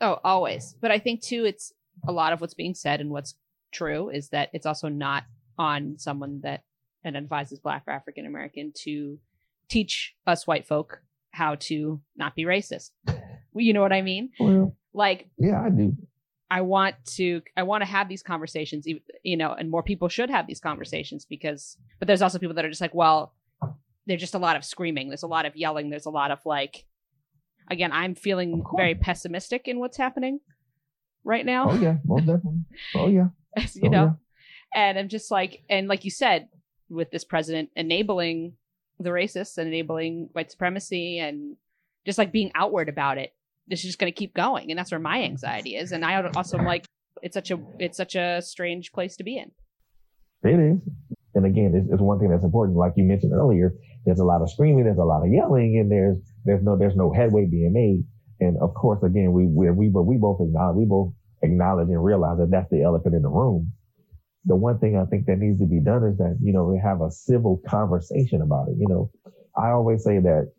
[0.00, 0.74] Oh, always.
[0.80, 1.72] But I think too, it's
[2.06, 3.34] a lot of what's being said and what's
[3.72, 5.24] true is that it's also not
[5.58, 6.64] on someone that
[7.04, 9.18] identifies as black or African American to
[9.68, 11.00] teach us white folk
[11.30, 12.90] how to not be racist.
[13.54, 14.30] you know what I mean?
[14.38, 15.96] Well, like, yeah, I do.
[16.50, 18.86] I want to, I want to have these conversations,
[19.22, 22.64] you know, and more people should have these conversations because, but there's also people that
[22.64, 23.34] are just like, well,
[24.06, 25.08] there's just a lot of screaming.
[25.08, 25.90] There's a lot of yelling.
[25.90, 26.84] There's a lot of like,
[27.70, 30.40] again, I'm feeling very pessimistic in what's happening
[31.24, 31.70] right now.
[31.70, 32.60] Oh yeah, most definitely.
[32.94, 33.28] Oh yeah.
[33.74, 34.18] you oh, know,
[34.74, 34.88] yeah.
[34.88, 36.48] and I'm just like, and like you said,
[36.90, 38.54] with this president enabling
[39.00, 41.56] the racists and enabling white supremacy and
[42.06, 43.32] just like being outward about it,
[43.66, 45.92] this is just going to keep going, and that's where my anxiety is.
[45.92, 46.84] And I also am like,
[47.22, 49.50] it's such a it's such a strange place to be in.
[50.42, 50.78] It is.
[51.34, 52.76] And again, it's, it's, one thing that's important.
[52.76, 55.90] Like you mentioned earlier, there's a lot of screaming, there's a lot of yelling, and
[55.90, 58.04] there's there's no there's no headway being made.
[58.40, 61.12] And of course, again, we, we, we, but we both acknowledge, we both
[61.42, 63.72] acknowledge and realize that that's the elephant in the room.
[64.44, 66.78] The one thing I think that needs to be done is that, you know, we
[66.82, 68.76] have a civil conversation about it.
[68.78, 69.10] You know,
[69.56, 70.52] I always say that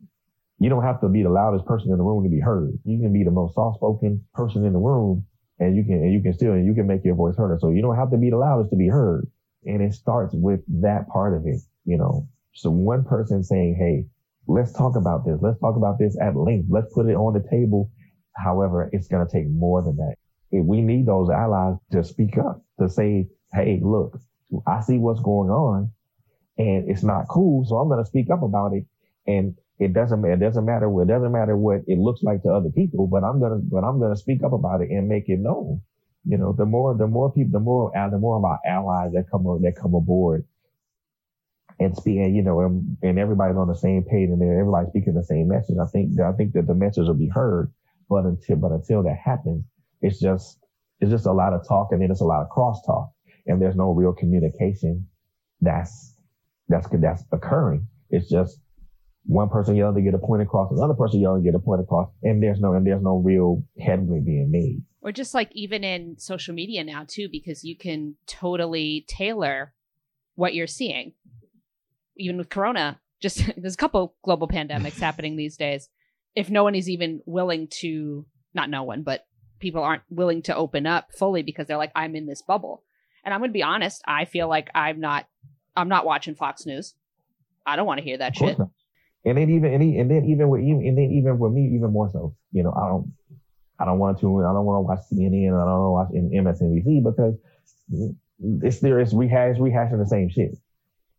[0.58, 2.72] you don't have to be the loudest person in the room to be heard.
[2.86, 5.26] You can be the most soft spoken person in the room
[5.60, 7.60] and you can, and you can still, and you can make your voice heard.
[7.62, 9.28] So you don't have to be the loudest to be heard.
[9.66, 12.28] And it starts with that part of it, you know.
[12.56, 14.08] So one person saying, Hey,
[14.48, 15.40] let's talk about this.
[15.42, 16.68] Let's talk about this at length.
[16.70, 17.92] Let's put it on the table.
[18.36, 20.16] However, it's going to take more than that.
[20.52, 24.20] If We need those allies to speak up, to say, Hey, look,
[24.68, 25.92] I see what's going on
[26.58, 27.66] and it's not cool.
[27.66, 28.86] So I'm going to speak up about it.
[29.28, 32.50] And it doesn't, it doesn't matter what, it doesn't matter what it looks like to
[32.50, 35.10] other people, but I'm going to, but I'm going to speak up about it and
[35.10, 35.82] make it known.
[36.26, 39.26] You know, the more, the more people, the more, the more of our allies that
[39.30, 40.46] come, that come aboard
[41.80, 45.24] and speaking, you know, and, and everybody's on the same page and everybody's speaking the
[45.24, 45.76] same message.
[45.82, 47.72] I think, I think that the message will be heard,
[48.10, 49.66] but until, but until that happens,
[50.02, 50.60] it's just,
[51.00, 53.10] it's just a lot of talk and then it's a lot of crosstalk
[53.46, 55.08] and there's no real communication
[55.62, 56.16] that's,
[56.70, 57.88] that's, that's occurring.
[58.10, 58.60] It's just
[59.26, 61.82] one person yelling to get a point across, another person yelling to get a point
[61.82, 64.82] across, and there's no, and there's no real headway being made.
[65.02, 69.74] Or just like even in social media now too, because you can totally tailor
[70.36, 71.14] what you're seeing
[72.18, 75.90] even with Corona, just there's a couple global pandemics happening these days.
[76.36, 79.26] if no one is even willing to, not no one, but
[79.60, 82.84] people aren't willing to open up fully because they're like, I'm in this bubble.
[83.24, 85.28] And I'm going to be honest, I feel like I'm not,
[85.76, 86.94] I'm not watching Fox News.
[87.66, 88.60] I don't want to hear that shit.
[88.60, 88.70] Not.
[89.26, 91.92] And then even, and, and then even with, even, and then even with me, even
[91.92, 93.12] more so, you know, I don't,
[93.80, 95.48] I don't want to, I don't want to watch CNN.
[95.48, 97.36] I don't want to watch MSNBC because
[98.62, 100.56] it's there, it's rehash, rehashing the same shit.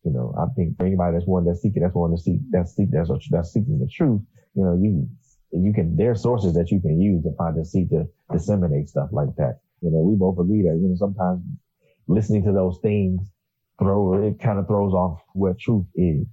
[0.07, 2.77] You know, I think for anybody that's one that's seeking, that's one to seek, that's
[2.77, 4.23] seek, that's, that's seeking the truth.
[4.55, 5.09] You know, you,
[5.51, 8.89] you can, there are sources that you can use to find to seek to disseminate
[8.89, 9.59] stuff like that.
[9.83, 11.43] You know, we both agree that, you know, sometimes
[12.07, 13.21] listening to those things
[13.81, 16.29] throw, it kind of throws off what truth is.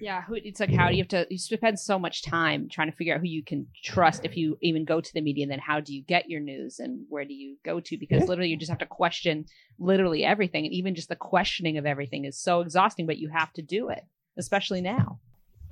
[0.00, 1.26] Yeah, it's like how do you have to?
[1.30, 4.56] You spend so much time trying to figure out who you can trust if you
[4.62, 5.44] even go to the media.
[5.44, 7.96] And then how do you get your news and where do you go to?
[7.98, 8.26] Because yeah.
[8.26, 9.44] literally, you just have to question
[9.78, 13.06] literally everything, and even just the questioning of everything is so exhausting.
[13.06, 14.04] But you have to do it,
[14.38, 15.20] especially now.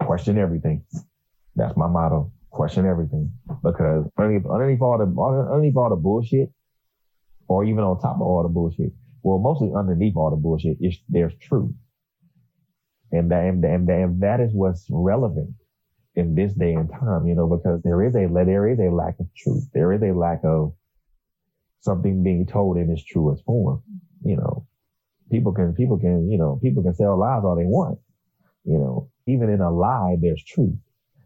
[0.01, 0.85] Question everything.
[1.57, 2.31] That's my motto.
[2.51, 6.51] Question everything because underneath, underneath all the underneath all the bullshit,
[7.47, 10.99] or even on top of all the bullshit, well, mostly underneath all the bullshit is
[11.09, 11.73] there's truth.
[13.11, 15.55] And that, and, and, and that is what's relevant
[16.15, 19.19] in this day and time, you know, because there is a, there is a lack
[19.21, 19.69] of truth.
[19.73, 20.75] There is a lack of
[21.81, 23.83] something being told in its truest form.
[24.25, 24.67] You know,
[25.31, 27.99] people can, people can, you know, people can sell lies all they want.
[28.65, 30.77] You know, even in a lie, there's truth.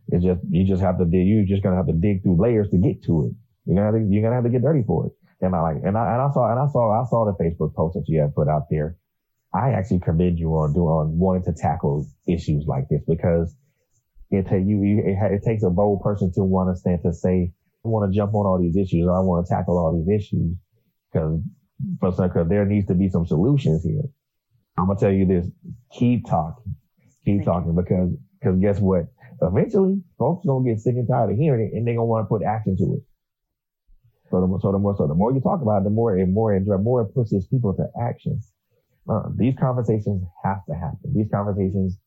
[0.08, 2.68] It's just, you just have to you're just going to have to dig through layers
[2.70, 3.32] to get to it.
[3.64, 5.12] You're going to, you're going to have to get dirty for it.
[5.40, 7.74] And I like, and I, and I saw, and I saw, I saw the Facebook
[7.74, 8.96] post that you had put out there
[9.54, 13.54] I actually commend you on doing on wanting to tackle issues like this because
[14.30, 17.12] it take you, you it, it, takes a bold person to want to stand to
[17.12, 17.52] say,
[17.84, 19.06] I want to jump on all these issues.
[19.06, 20.56] I want to tackle all these issues
[21.12, 21.40] because
[22.00, 24.02] because there needs to be some solutions here.
[24.78, 25.46] I'm gonna tell you this:
[25.92, 26.74] keep talking,
[27.24, 28.10] keep talking because
[28.40, 29.04] because guess what?
[29.42, 32.28] Eventually, folks gonna get sick and tired of hearing it, and they're gonna want to
[32.28, 33.02] put action to it.
[34.30, 36.32] So the, so the more so the more you talk about it, the more and
[36.32, 38.40] more and more it pushes people to action.
[39.08, 41.12] Uh, these conversations have to happen.
[41.14, 41.98] These conversations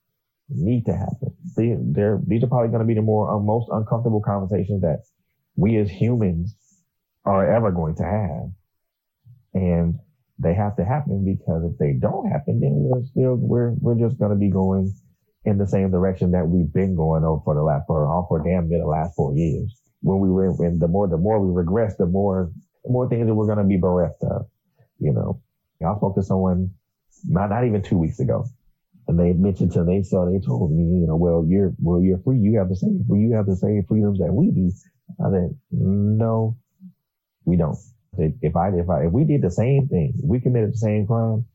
[0.50, 1.36] need to happen.
[1.58, 5.04] They, they're, these are probably going to be the more uh, most uncomfortable conversations that
[5.56, 6.56] we as humans
[7.26, 8.52] are ever going to have.
[9.54, 10.00] And
[10.40, 14.20] they have to happen because if they don't happen, then we're still, we're, we're just
[14.20, 14.94] going to be going
[15.46, 18.70] in the same direction that we've been going over for the last, for for damn
[18.70, 19.80] near the last four years.
[20.02, 22.52] When we were, when the more, the more we regress, the more,
[22.84, 24.48] the more things that we're going to be bereft of,
[25.00, 25.42] you know.
[25.86, 26.72] I spoke to someone
[27.24, 28.46] not, not even two weeks ago.
[29.08, 32.20] And they mentioned to me, so they told me, you know, well, you're, well, you're
[32.20, 32.40] free.
[32.40, 34.72] You have the same, you have the same freedoms that we do.
[35.24, 36.58] I said, no,
[37.46, 37.78] we don't.
[38.18, 41.46] If I, if I, if we did the same thing, we committed the same crime,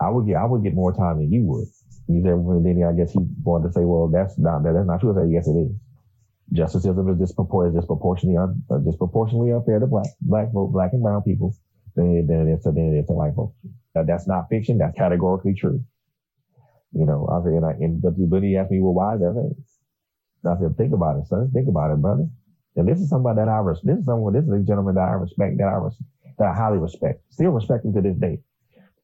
[0.00, 1.66] I would get, I would get more time than you would.
[2.06, 5.00] He said, well, then I guess he wanted to say, well, that's not, that's not
[5.00, 5.10] true.
[5.10, 6.72] I said, yes, it is.
[6.72, 11.54] System is disproportionately, disproportionately, un, uh, disproportionately unfair to black, black, black and brown people
[11.94, 13.56] than, than it is a than it is to white folks.
[13.94, 14.78] That, that's not fiction.
[14.78, 15.82] That's categorically true.
[16.92, 19.54] You know, I said, and, I, and but, he asked me, well, why is that?
[20.44, 21.50] I said, think about it, son.
[21.52, 22.26] Think about it, brother.
[22.76, 23.86] And this is somebody that I respect.
[23.86, 26.02] This is someone, this is a gentleman that I respect, that I, res-
[26.38, 27.22] that I highly respect.
[27.30, 28.40] Still respect him to this day.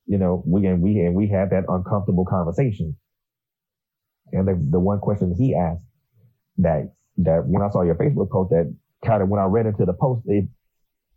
[0.06, 2.96] You know, we, and we, and we had that uncomfortable conversation.
[4.32, 5.84] And the, the one question he asked
[6.58, 9.84] that, that when I saw your Facebook post that kind of, when I read into
[9.84, 10.48] the post, it,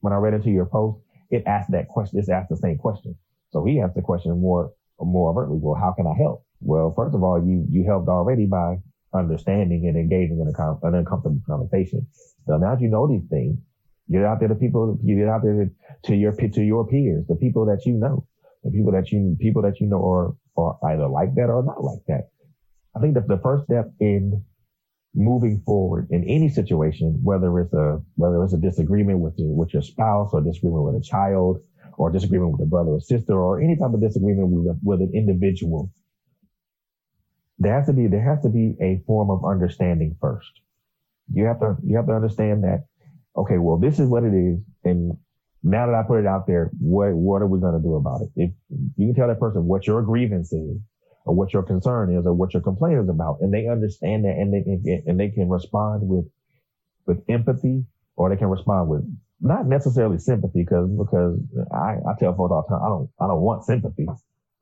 [0.02, 3.15] when I read into your post, it asked that question, it asked the same question.
[3.52, 6.46] So he asked the question more, more overtly, well, how can I help?
[6.62, 8.78] Well, first of all, you, you helped already by
[9.13, 12.06] understanding and engaging in a, an uncomfortable conversation.
[12.46, 13.58] So now that you know these things,
[14.10, 15.70] You get out there to people, you get out there
[16.06, 18.26] to your, to your peers, the people that you know,
[18.63, 21.84] the people that you, people that you know are, are either like that or not
[21.84, 22.30] like that.
[22.96, 24.44] I think that the first step in
[25.15, 29.73] moving forward in any situation, whether it's a, whether it's a disagreement with your, with
[29.73, 31.62] your spouse or disagreement with a child
[31.98, 35.12] or disagreement with a brother or sister or any type of disagreement with, with an
[35.13, 35.92] individual,
[37.58, 40.52] there has to be, there has to be a form of understanding first.
[41.34, 42.86] You have to, you have to understand that,
[43.36, 44.60] okay, well, this is what it is.
[44.84, 45.17] And
[45.63, 48.21] now that I put it out there, what, what are we going to do about
[48.21, 48.29] it?
[48.36, 48.52] If
[48.96, 50.77] you can tell that person what your grievance is
[51.30, 54.32] or what your concern is or what your complaint is about, and they understand that
[54.32, 56.25] and they, and they can respond with,
[57.06, 59.04] with empathy or they can respond with
[59.40, 61.38] not necessarily sympathy because because
[61.71, 64.08] I, I tell folks all the time I don't I don't want sympathy.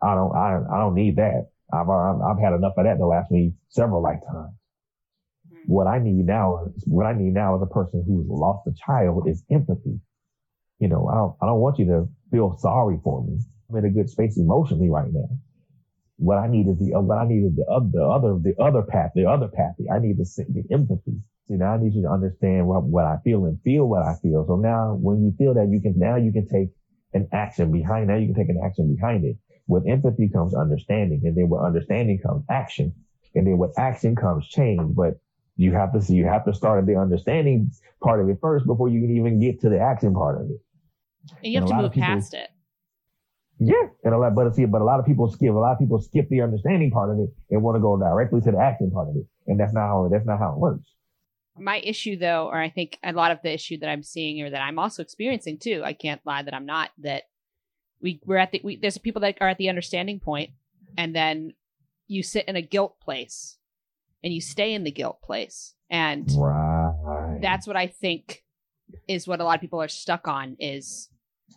[0.03, 1.47] I don't I I don't need that.
[1.71, 4.51] I've I've had enough of that to last me several lifetimes.
[5.47, 5.71] Mm-hmm.
[5.71, 8.73] What I need now is what I need now as a person who's lost a
[8.85, 10.01] child is empathy.
[10.79, 13.39] You know, I don't I don't want you to feel sorry for me.
[13.69, 15.29] I'm in a good space emotionally right now.
[16.17, 18.81] What I need is the what I need is the other the other the other
[18.81, 19.75] path the other path.
[19.91, 21.21] I need the the empathy.
[21.47, 24.15] See, now I need you to understand what, what I feel and feel what I
[24.21, 24.45] feel.
[24.47, 26.69] So now when you feel that you can, now you can take
[27.13, 29.37] an action behind, now you can take an action behind it.
[29.67, 32.93] With empathy comes understanding and then with understanding comes action.
[33.33, 34.81] And then with action comes change.
[34.93, 35.19] But
[35.55, 38.65] you have to see, you have to start at the understanding part of it first
[38.65, 40.59] before you can even get to the action part of it.
[41.43, 42.49] And you have and to move people, past it.
[43.59, 45.49] Yeah, and a lot, but see, but a lot of people skip.
[45.49, 48.39] A lot of people skip the understanding part of it and want to go directly
[48.41, 50.85] to the acting part of it, and that's not how that's not how it works.
[51.57, 54.51] My issue, though, or I think a lot of the issue that I'm seeing, or
[54.51, 56.91] that I'm also experiencing too, I can't lie that I'm not.
[56.99, 57.23] That
[57.99, 60.51] we we're at the we, there's people that are at the understanding point,
[60.95, 61.53] and then
[62.05, 63.57] you sit in a guilt place,
[64.23, 67.39] and you stay in the guilt place, and right.
[67.41, 68.43] that's what I think
[69.07, 71.09] is what a lot of people are stuck on is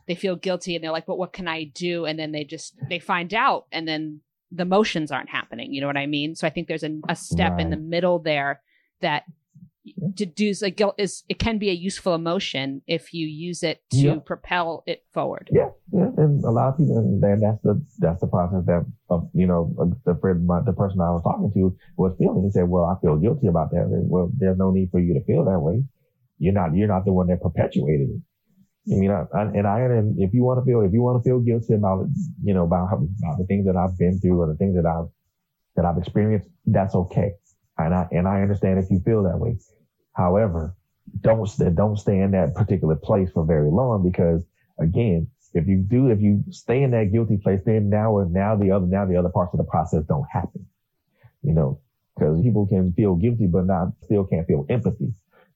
[0.07, 2.05] they feel guilty and they're like, but what can I do?
[2.05, 4.20] And then they just they find out and then
[4.53, 5.72] the motions aren't happening.
[5.72, 6.34] You know what I mean?
[6.34, 7.61] So I think there's a, a step right.
[7.61, 8.61] in the middle there
[9.01, 9.24] that
[10.16, 13.82] to do like guilt is it can be a useful emotion if you use it
[13.91, 14.16] to yeah.
[14.24, 15.49] propel it forward.
[15.51, 19.28] Yeah, yeah, and a lot of people, and that's the that's the process that of
[19.32, 22.45] you know uh, the friend, my, the person I was talking to was feeling.
[22.45, 25.14] He said, "Well, I feel guilty about that." And, well, there's no need for you
[25.14, 25.82] to feel that way.
[26.38, 28.22] You're not you're not the one that perpetuated it.
[28.84, 31.38] You know, and I, and if you want to feel, if you want to feel
[31.38, 32.06] guilty about,
[32.42, 35.08] you know, about, about the things that I've been through or the things that I've,
[35.76, 37.34] that I've experienced, that's okay.
[37.76, 39.58] And I, and I understand if you feel that way.
[40.14, 40.74] However,
[41.20, 44.42] don't, don't stay in that particular place for very long because
[44.78, 48.70] again, if you do, if you stay in that guilty place, then now, now the
[48.70, 50.66] other, now the other parts of the process don't happen,
[51.42, 51.80] you know,
[52.16, 55.12] because people can feel guilty, but not still can't feel empathy.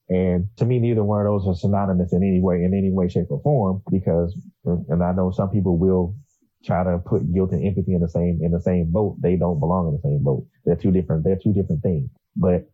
[0.09, 3.09] And to me, neither one of those are synonymous in any way, in any way,
[3.09, 6.15] shape or form, because, and I know some people will
[6.63, 9.17] try to put guilt and empathy in the same, in the same boat.
[9.21, 10.47] They don't belong in the same boat.
[10.65, 12.11] They're two different, they're two different things.
[12.37, 12.69] But,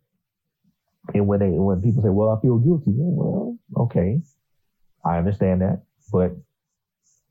[1.13, 4.21] and when they, when people say, well, I feel guilty, well, okay.
[5.05, 6.31] I understand that, but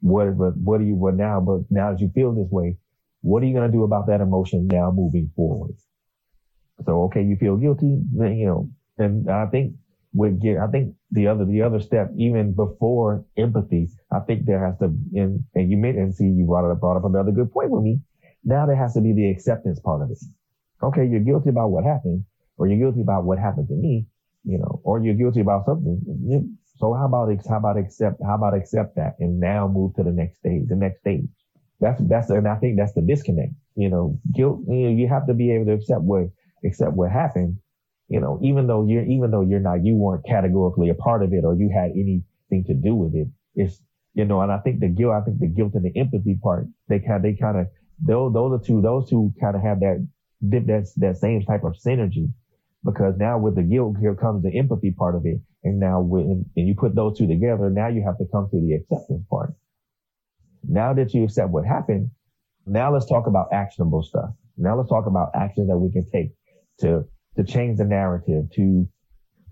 [0.01, 2.79] what, but what do you, what now, but now that you feel this way,
[3.21, 5.75] what are you going to do about that emotion now moving forward?
[6.87, 9.75] So, okay, you feel guilty, then, you know, and I think
[10.13, 14.65] would get, I think the other, the other step, even before empathy, I think there
[14.65, 17.53] has to, and, and you made, and see, you brought up, brought up another good
[17.53, 18.01] point with me.
[18.45, 20.19] Now there has to be the acceptance part of it.
[20.83, 21.07] Okay.
[21.07, 22.25] You're guilty about what happened
[22.57, 24.07] or you're guilty about what happened to me,
[24.45, 26.57] you know, or you're guilty about something.
[26.77, 30.11] So how about, how about accept, how about accept that and now move to the
[30.11, 31.29] next stage, the next stage?
[31.79, 35.27] That's, that's, and I think that's the disconnect, you know, guilt, you know, you have
[35.29, 36.25] to be able to accept what,
[36.65, 37.59] accept what happened
[38.11, 41.33] you know, even though you're, even though you're not, you weren't categorically a part of
[41.33, 43.29] it or you had anything to do with it.
[43.55, 43.81] It's,
[44.15, 46.67] you know, and I think the guilt, I think the guilt and the empathy part,
[46.89, 47.67] they kind, they kind of,
[48.05, 50.07] those, those are two, those two kind of have that,
[50.43, 52.33] that, that same type of synergy
[52.85, 55.41] because now with the guilt, here comes the empathy part of it.
[55.63, 58.61] And now when, and you put those two together, now you have to come to
[58.61, 59.55] the acceptance part.
[60.65, 62.11] Now that you accept what happened,
[62.67, 64.31] now let's talk about actionable stuff.
[64.57, 66.33] Now let's talk about actions that we can take
[66.81, 67.05] to
[67.41, 68.89] to change the narrative, to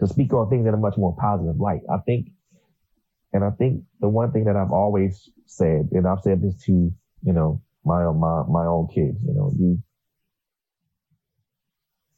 [0.01, 1.81] to speak on things in a much more positive light.
[1.91, 2.29] I think,
[3.33, 6.73] and I think the one thing that I've always said, and I've said this to
[6.73, 9.83] you know my my my own kids, you know, you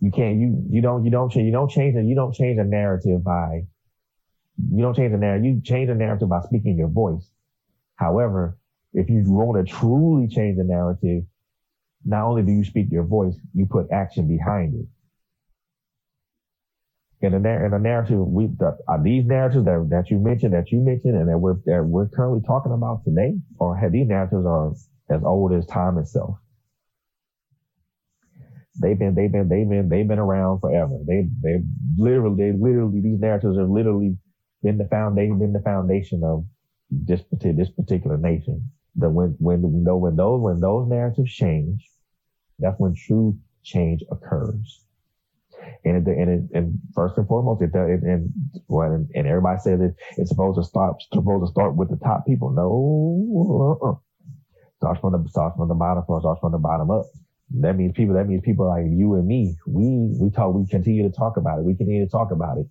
[0.01, 2.65] you can't you you don't you don't change you don't change you don't change a
[2.65, 3.63] narrative by
[4.73, 7.31] you don't change the narrative you change the narrative by speaking your voice.
[7.95, 8.59] However,
[8.93, 11.25] if you want to truly change the narrative,
[12.05, 14.87] not only do you speak your voice, you put action behind it
[17.23, 20.71] in a, in a narrative, we the, are these narratives that, that you mentioned, that
[20.71, 24.47] you mentioned, and that we're that we're currently talking about today, or have these narratives
[24.47, 24.73] are
[25.11, 26.37] as old as time itself?
[28.81, 30.99] They've been they've been they've been they've been around forever.
[31.07, 31.63] They they
[31.99, 34.17] literally they literally these narratives are literally
[34.63, 36.47] been the foundation been the foundation of
[36.91, 38.71] this particular this particular nation.
[38.97, 41.87] That when when when those when those narratives change,
[42.59, 44.87] that's when true change occurs.
[45.85, 48.33] And and and first and foremost, it, and
[48.69, 52.27] and, and everybody says it, it's supposed to start supposed to start with the top
[52.27, 52.51] people.
[52.51, 53.95] No, uh-uh.
[54.79, 57.07] starts from the starts from the bottom, starts from the bottom up.
[57.61, 58.15] That means people.
[58.15, 59.57] That means people like you and me.
[59.67, 60.55] We we talk.
[60.55, 61.65] We continue to talk about it.
[61.65, 62.67] We continue to talk about it.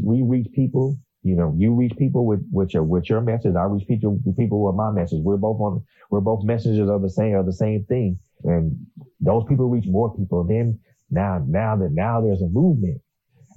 [0.00, 0.96] We reach people.
[1.22, 3.54] You know, you reach people with with your with your message.
[3.56, 5.20] I reach people people with my message.
[5.22, 5.84] We're both on.
[6.10, 8.18] We're both messengers of the same of the same thing.
[8.44, 8.86] And
[9.20, 10.44] those people reach more people.
[10.44, 10.80] Then
[11.12, 13.00] now, now that now there's a movement,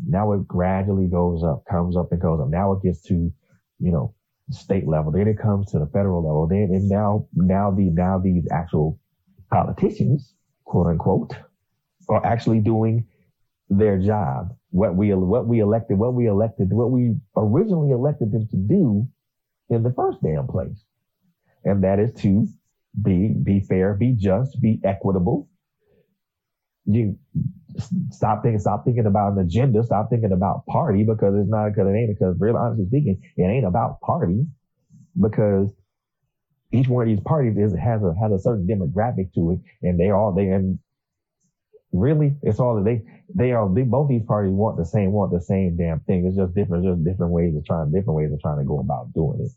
[0.05, 2.49] now it gradually goes up, comes up and goes up.
[2.49, 3.31] Now it gets to,
[3.79, 4.13] you know,
[4.51, 5.11] state level.
[5.13, 6.47] Then it comes to the federal level.
[6.47, 8.99] Then and now, now the now these actual
[9.49, 10.35] politicians,
[10.65, 11.35] quote unquote,
[12.09, 13.07] are actually doing
[13.69, 18.47] their job, what we what we elected, what we elected, what we originally elected them
[18.51, 19.07] to do
[19.69, 20.83] in the first damn place,
[21.63, 22.45] and that is to
[23.01, 25.47] be be fair, be just, be equitable.
[26.85, 27.17] You
[28.11, 31.87] stop thinking, stop thinking about an agenda, stop thinking about party because it's not because
[31.87, 34.45] it ain't because really honestly speaking, it ain't about parties
[35.19, 35.69] because
[36.71, 39.99] each one of these parties is has a has a certain demographic to it, and
[39.99, 40.79] they all they and
[41.91, 43.01] really it's all that they
[43.33, 46.25] they are they both these parties want the same want the same damn thing.
[46.25, 49.13] It's just different, just different ways of trying different ways of trying to go about
[49.13, 49.51] doing it.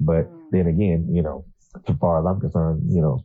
[0.00, 0.50] But mm.
[0.50, 1.44] then again, you know,
[1.86, 3.24] as far as I'm concerned, you know,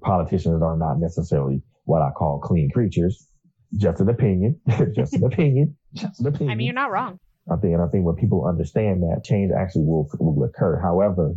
[0.00, 3.28] politicians are not necessarily what I call clean creatures.
[3.76, 4.60] Just an opinion,
[4.94, 6.50] just an opinion, just an opinion.
[6.50, 7.18] I mean, you're not wrong.
[7.50, 10.78] I think, and I think when people understand that change actually will will occur.
[10.80, 11.34] However,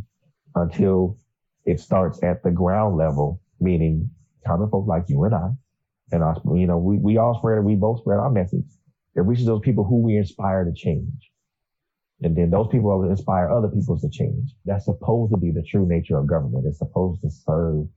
[0.54, 1.18] until
[1.66, 4.12] it starts at the ground level, meaning
[4.46, 5.50] common folk like you and I,
[6.12, 8.66] and us, you know, we, we all spread, we both spread our message.
[9.16, 11.32] It reaches those people who we inspire to change.
[12.22, 14.52] And then those people will inspire other people to change.
[14.66, 16.66] That's supposed to be the true nature of government.
[16.68, 17.88] It's supposed to serve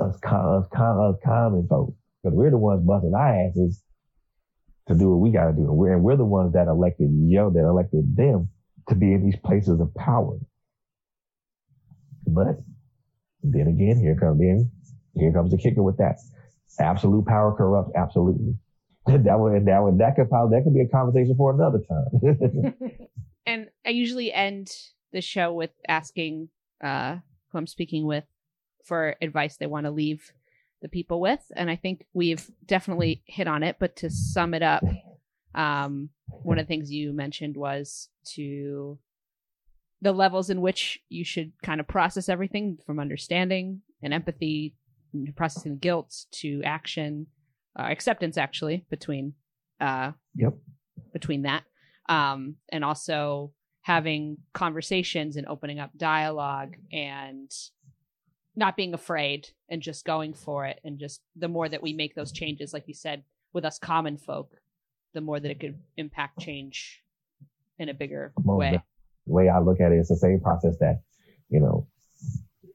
[0.00, 1.94] us, us, us common folks.
[2.22, 3.82] Because we're the ones busting our asses
[4.88, 5.62] to do what we got to do.
[5.62, 8.48] And we're, and we're the ones that elected yo, that elected them
[8.88, 10.38] to be in these places of power.
[12.26, 12.60] But
[13.42, 14.70] then again, here comes in,
[15.14, 16.16] here comes the kicker with that.
[16.78, 18.54] Absolute power corrupts absolutely.
[19.06, 22.74] that would that would that could probably that could be a conversation for another time.
[23.46, 24.70] and I usually end
[25.12, 26.48] the show with asking
[26.82, 27.16] uh,
[27.48, 28.24] who I'm speaking with
[28.84, 30.32] for advice they want to leave
[30.82, 33.76] the people with, and I think we've definitely hit on it.
[33.78, 34.82] But to sum it up,
[35.54, 38.98] um, one of the things you mentioned was to
[40.02, 44.74] the levels in which you should kind of process everything from understanding and empathy,
[45.36, 47.26] processing guilt to action
[47.78, 49.34] uh, acceptance actually between
[49.80, 50.54] uh yep
[51.12, 51.62] between that
[52.08, 53.52] um and also
[53.82, 57.50] having conversations and opening up dialogue and
[58.56, 60.80] not being afraid and just going for it.
[60.84, 64.16] And just the more that we make those changes like you said with us common
[64.16, 64.52] folk
[65.12, 67.02] the more that it could impact change
[67.78, 68.80] in a bigger way.
[69.26, 71.00] the way i look at it it's the same process that
[71.48, 71.88] you know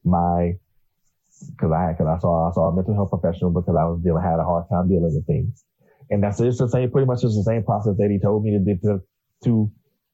[0.04, 0.54] my
[1.50, 4.24] because I because I saw I saw a mental health professional because I was dealing
[4.24, 5.66] had a hard time dealing with things,
[6.10, 8.52] and that's it's the same pretty much just the same process that he told me
[8.52, 9.02] to do to
[9.44, 9.72] to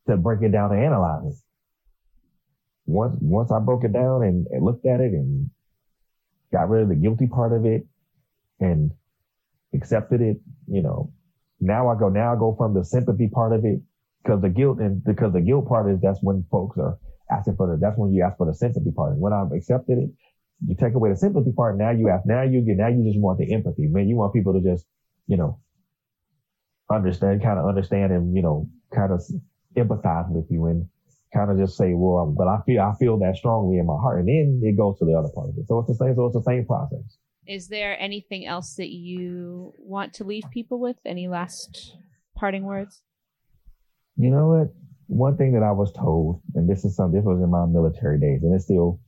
[0.08, 1.36] to break it down and analyze it.
[2.86, 5.50] Once once I broke it down and, and looked at it and
[6.52, 7.86] got rid of the guilty part of it
[8.60, 8.92] and
[9.74, 11.12] accepted it, you know,
[11.60, 13.82] now I go now I go from the sympathy part of it
[14.24, 16.98] because the guilt and because the guilt part is that's when folks are
[17.30, 19.14] asking for the that's when you ask for the sympathy part.
[19.14, 20.10] And when I've accepted it,
[20.68, 21.78] you take away the sympathy part.
[21.78, 23.88] Now you ask now you get, now you just want the empathy.
[23.88, 24.86] Man, you want people to just,
[25.28, 25.60] you know,
[26.92, 29.22] understand, kind of understand and, you know, kind of
[29.76, 30.88] empathize with you and
[31.34, 34.20] kind of just say, well, but I feel, I feel that strongly in my heart.
[34.20, 35.68] And then it goes to the other part of it.
[35.68, 37.18] So it's the same, so it's the same process.
[37.48, 40.98] Is there anything else that you want to leave people with?
[41.06, 41.96] Any last
[42.36, 43.02] parting words?
[44.16, 44.74] You know what?
[45.08, 48.20] One thing that I was told, and this is something, this was in my military
[48.20, 49.00] days, and it's still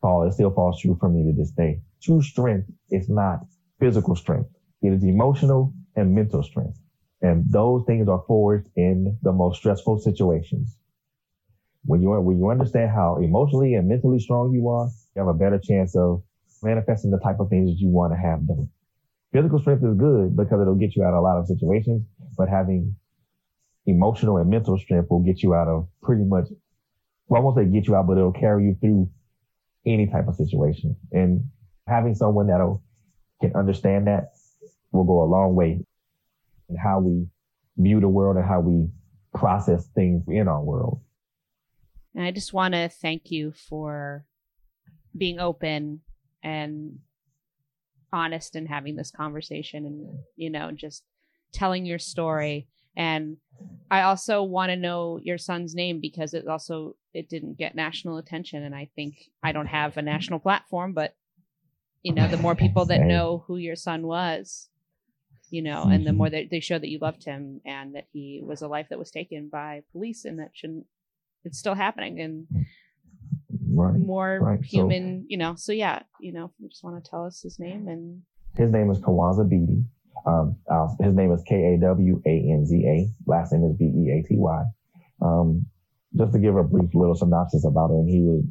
[0.00, 1.80] fall, it still falls true for me to this day.
[2.02, 3.40] True strength is not
[3.78, 4.48] physical strength.
[4.82, 6.78] It is emotional and mental strength.
[7.20, 10.78] And those things are forged in the most stressful situations.
[11.84, 15.38] When you, when you understand how emotionally and mentally strong you are, you have a
[15.38, 16.22] better chance of
[16.62, 18.68] manifesting the type of things that you want to have done.
[19.32, 22.02] Physical strength is good because it'll get you out of a lot of situations,
[22.36, 22.94] but having
[23.86, 26.48] emotional and mental strength will get you out of pretty much,
[27.28, 29.10] well, I won't say get you out, but it'll carry you through
[29.86, 30.96] any type of situation.
[31.12, 31.48] And
[31.86, 32.82] having someone that'll
[33.40, 34.32] can understand that
[34.92, 35.84] will go a long way
[36.68, 37.26] in how we
[37.78, 38.88] view the world and how we
[39.34, 41.00] process things in our world.
[42.14, 44.24] And I just want to thank you for
[45.16, 46.00] being open
[46.42, 46.98] and
[48.12, 51.04] honest and having this conversation and, you know, just
[51.52, 52.68] telling your story.
[52.96, 53.36] And
[53.90, 58.18] I also want to know your son's name because it also it didn't get national
[58.18, 61.14] attention and i think i don't have a national platform but
[62.02, 64.68] you know the more people that know who your son was
[65.50, 66.18] you know and the mm-hmm.
[66.18, 68.98] more that they show that you loved him and that he was a life that
[68.98, 70.86] was taken by police and that shouldn't
[71.44, 72.46] it's still happening and
[73.72, 74.64] right, more right.
[74.64, 77.58] human so, you know so yeah you know you just want to tell us his
[77.58, 78.22] name and
[78.56, 79.84] his name is Kawanza Beaty.
[80.26, 83.08] Um, uh, his name is K A W A N Z A.
[83.30, 84.64] Last name is B E A T Y.
[85.22, 85.66] Um,
[86.16, 88.44] just to give a brief little synopsis about him, he was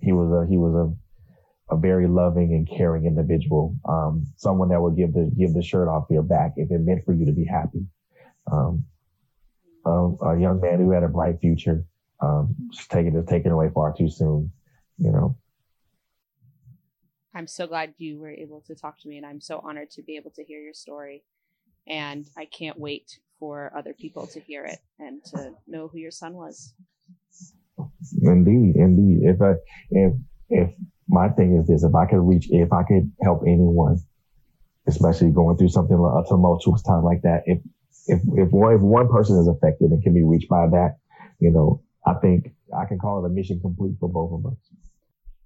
[0.00, 4.80] he was a he was a a very loving and caring individual, um, someone that
[4.80, 7.32] would give the give the shirt off your back if it meant for you to
[7.32, 7.86] be happy.
[8.50, 8.84] Um,
[9.86, 11.84] um, a young man who had a bright future,
[12.22, 14.52] um, just taken just taken away far too soon,
[14.98, 15.36] you know.
[17.34, 20.02] I'm so glad you were able to talk to me, and I'm so honored to
[20.02, 21.24] be able to hear your story.
[21.88, 26.12] And I can't wait for other people to hear it and to know who your
[26.12, 26.74] son was.
[28.22, 29.28] Indeed, indeed.
[29.28, 29.54] If I,
[29.90, 30.12] if
[30.48, 30.70] if
[31.08, 33.98] my thing is this, if I could reach, if I could help anyone,
[34.86, 37.58] especially going through something like a tumultuous time like that, if
[38.06, 40.98] if if one if one person is affected and can be reached by that,
[41.40, 44.58] you know, I think I can call it a mission complete for both of us.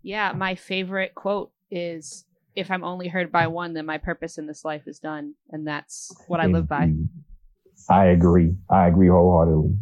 [0.03, 4.47] Yeah, my favorite quote is if I'm only heard by one, then my purpose in
[4.47, 5.35] this life is done.
[5.51, 6.93] And that's what I live by.
[7.91, 8.55] I agree.
[8.71, 9.77] I agree wholeheartedly.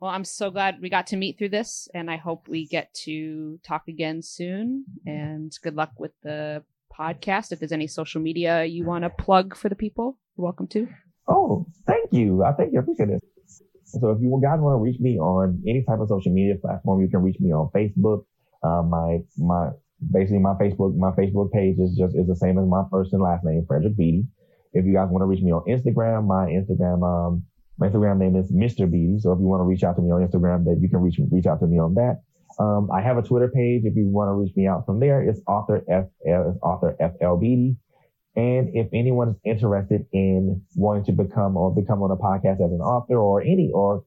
[0.00, 2.94] Well, I'm so glad we got to meet through this, and I hope we get
[3.04, 4.84] to talk again soon.
[5.06, 6.64] And good luck with the
[6.98, 7.52] podcast.
[7.52, 10.88] If there's any social media you want to plug for the people, you're welcome to.
[11.28, 12.42] Oh, thank you.
[12.42, 12.78] I thank you.
[12.78, 13.22] I appreciate it.
[13.92, 17.00] So if you guys want to reach me on any type of social media platform,
[17.00, 18.24] you can reach me on Facebook.
[18.62, 19.70] Uh, my my
[20.12, 23.22] basically my Facebook my Facebook page is just is the same as my first and
[23.22, 24.24] last name, Frederick Beaty.
[24.72, 27.44] If you guys want to reach me on Instagram, my Instagram um
[27.78, 28.90] my Instagram name is Mr.
[28.90, 29.18] Beaty.
[29.20, 31.18] So if you want to reach out to me on Instagram, that you can reach
[31.30, 32.22] reach out to me on that.
[32.58, 33.82] Um, I have a Twitter page.
[33.84, 37.36] If you want to reach me out from there, it's author F it's author FL
[37.36, 37.76] Beaty.
[38.40, 42.72] And if anyone is interested in wanting to become or become on a podcast as
[42.72, 44.02] an author or any or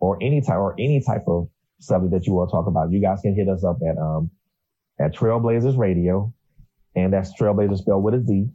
[0.00, 2.98] or any type or any type of subject that you want to talk about, you
[2.98, 4.30] guys can hit us up at um
[4.98, 6.32] at Trailblazers Radio,
[6.96, 8.48] and that's Trailblazers spelled with a Z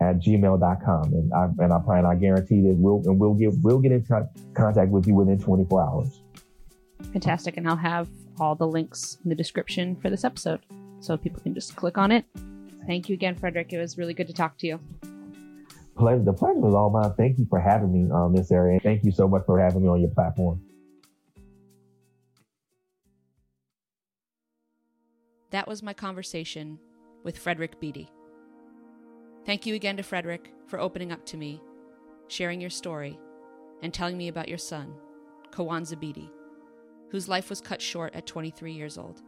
[0.00, 1.04] at gmail.com.
[1.14, 4.06] And I and I plan I guarantee that we'll and we'll get we'll get in
[4.54, 6.20] contact with you within 24 hours.
[7.12, 8.08] Fantastic, and I'll have
[8.38, 10.60] all the links in the description for this episode,
[11.00, 12.24] so people can just click on it.
[12.86, 13.72] Thank you again, Frederick.
[13.72, 14.80] It was really good to talk to you.
[15.96, 16.22] Pleasure.
[16.22, 17.12] The pleasure was all mine.
[17.16, 18.80] Thank you for having me on this area.
[18.80, 20.62] Thank you so much for having me on your platform.
[25.50, 26.78] That was my conversation
[27.24, 28.08] with Frederick Beaty.
[29.44, 31.60] Thank you again to Frederick for opening up to me,
[32.28, 33.18] sharing your story,
[33.82, 34.94] and telling me about your son,
[35.50, 36.30] Kawanza Beaty,
[37.10, 39.22] whose life was cut short at 23 years old.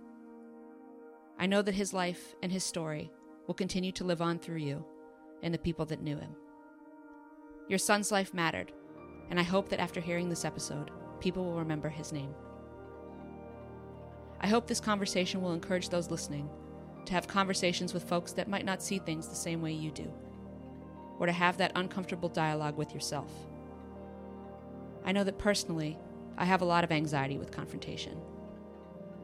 [1.38, 3.11] I know that his life and his story
[3.47, 4.84] will continue to live on through you
[5.43, 6.34] and the people that knew him.
[7.68, 8.72] Your son's life mattered,
[9.30, 10.90] and I hope that after hearing this episode,
[11.20, 12.34] people will remember his name.
[14.40, 16.51] I hope this conversation will encourage those listening
[17.07, 20.12] to have conversations with folks that might not see things the same way you do,
[21.18, 23.32] or to have that uncomfortable dialogue with yourself.
[25.05, 25.99] I know that personally,
[26.36, 28.20] I have a lot of anxiety with confrontation,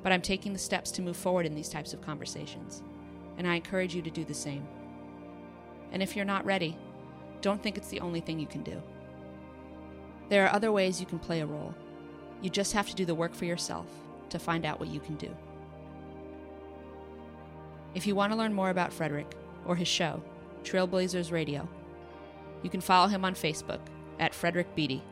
[0.03, 2.83] but I'm taking the steps to move forward in these types of conversations,
[3.39, 4.67] and I encourage you to do the same.
[5.93, 6.77] And if you're not ready,
[7.41, 8.83] don't think it's the only thing you can do.
[10.29, 11.75] There are other ways you can play a role.
[12.43, 13.87] You just have to do the work for yourself
[14.29, 15.35] to find out what you can do.
[17.95, 19.35] If you want to learn more about Frederick
[19.67, 20.23] or his show,
[20.65, 21.67] Trailblazers Radio,
[22.63, 23.81] you can follow him on Facebook
[24.19, 25.03] at Frederick Beaty.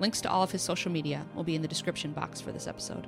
[0.00, 2.66] Links to all of his social media will be in the description box for this
[2.66, 3.06] episode.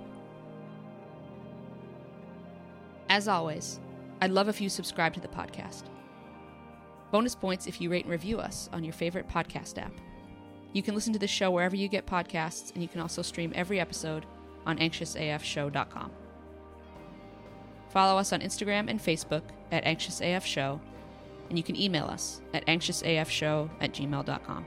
[3.08, 3.80] As always,
[4.22, 5.82] I'd love if you subscribe to the podcast.
[7.10, 9.92] Bonus points if you rate and review us on your favorite podcast app.
[10.72, 13.50] You can listen to the show wherever you get podcasts, and you can also stream
[13.52, 14.24] every episode
[14.64, 16.12] on anxiousafshow.com.
[17.88, 19.42] Follow us on Instagram and Facebook
[19.72, 20.78] at anxiousafshow,
[21.48, 24.66] and you can email us at anxiousafshow at gmail.com.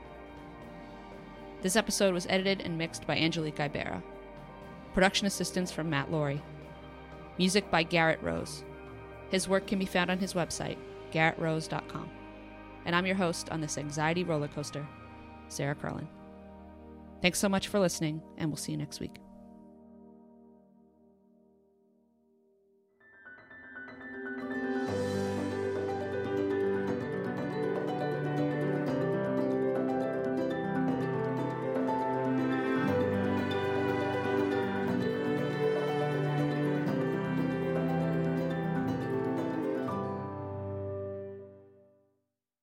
[1.62, 4.02] This episode was edited and mixed by Angelique Ibera.
[4.92, 6.42] Production assistance from Matt Laurie.
[7.38, 8.62] Music by Garrett Rose.
[9.30, 10.76] His work can be found on his website,
[11.12, 12.10] garrettrose.com.
[12.84, 14.86] And I'm your host on this anxiety roller coaster,
[15.48, 16.08] Sarah Carlin.
[17.22, 19.25] Thanks so much for listening, and we'll see you next week.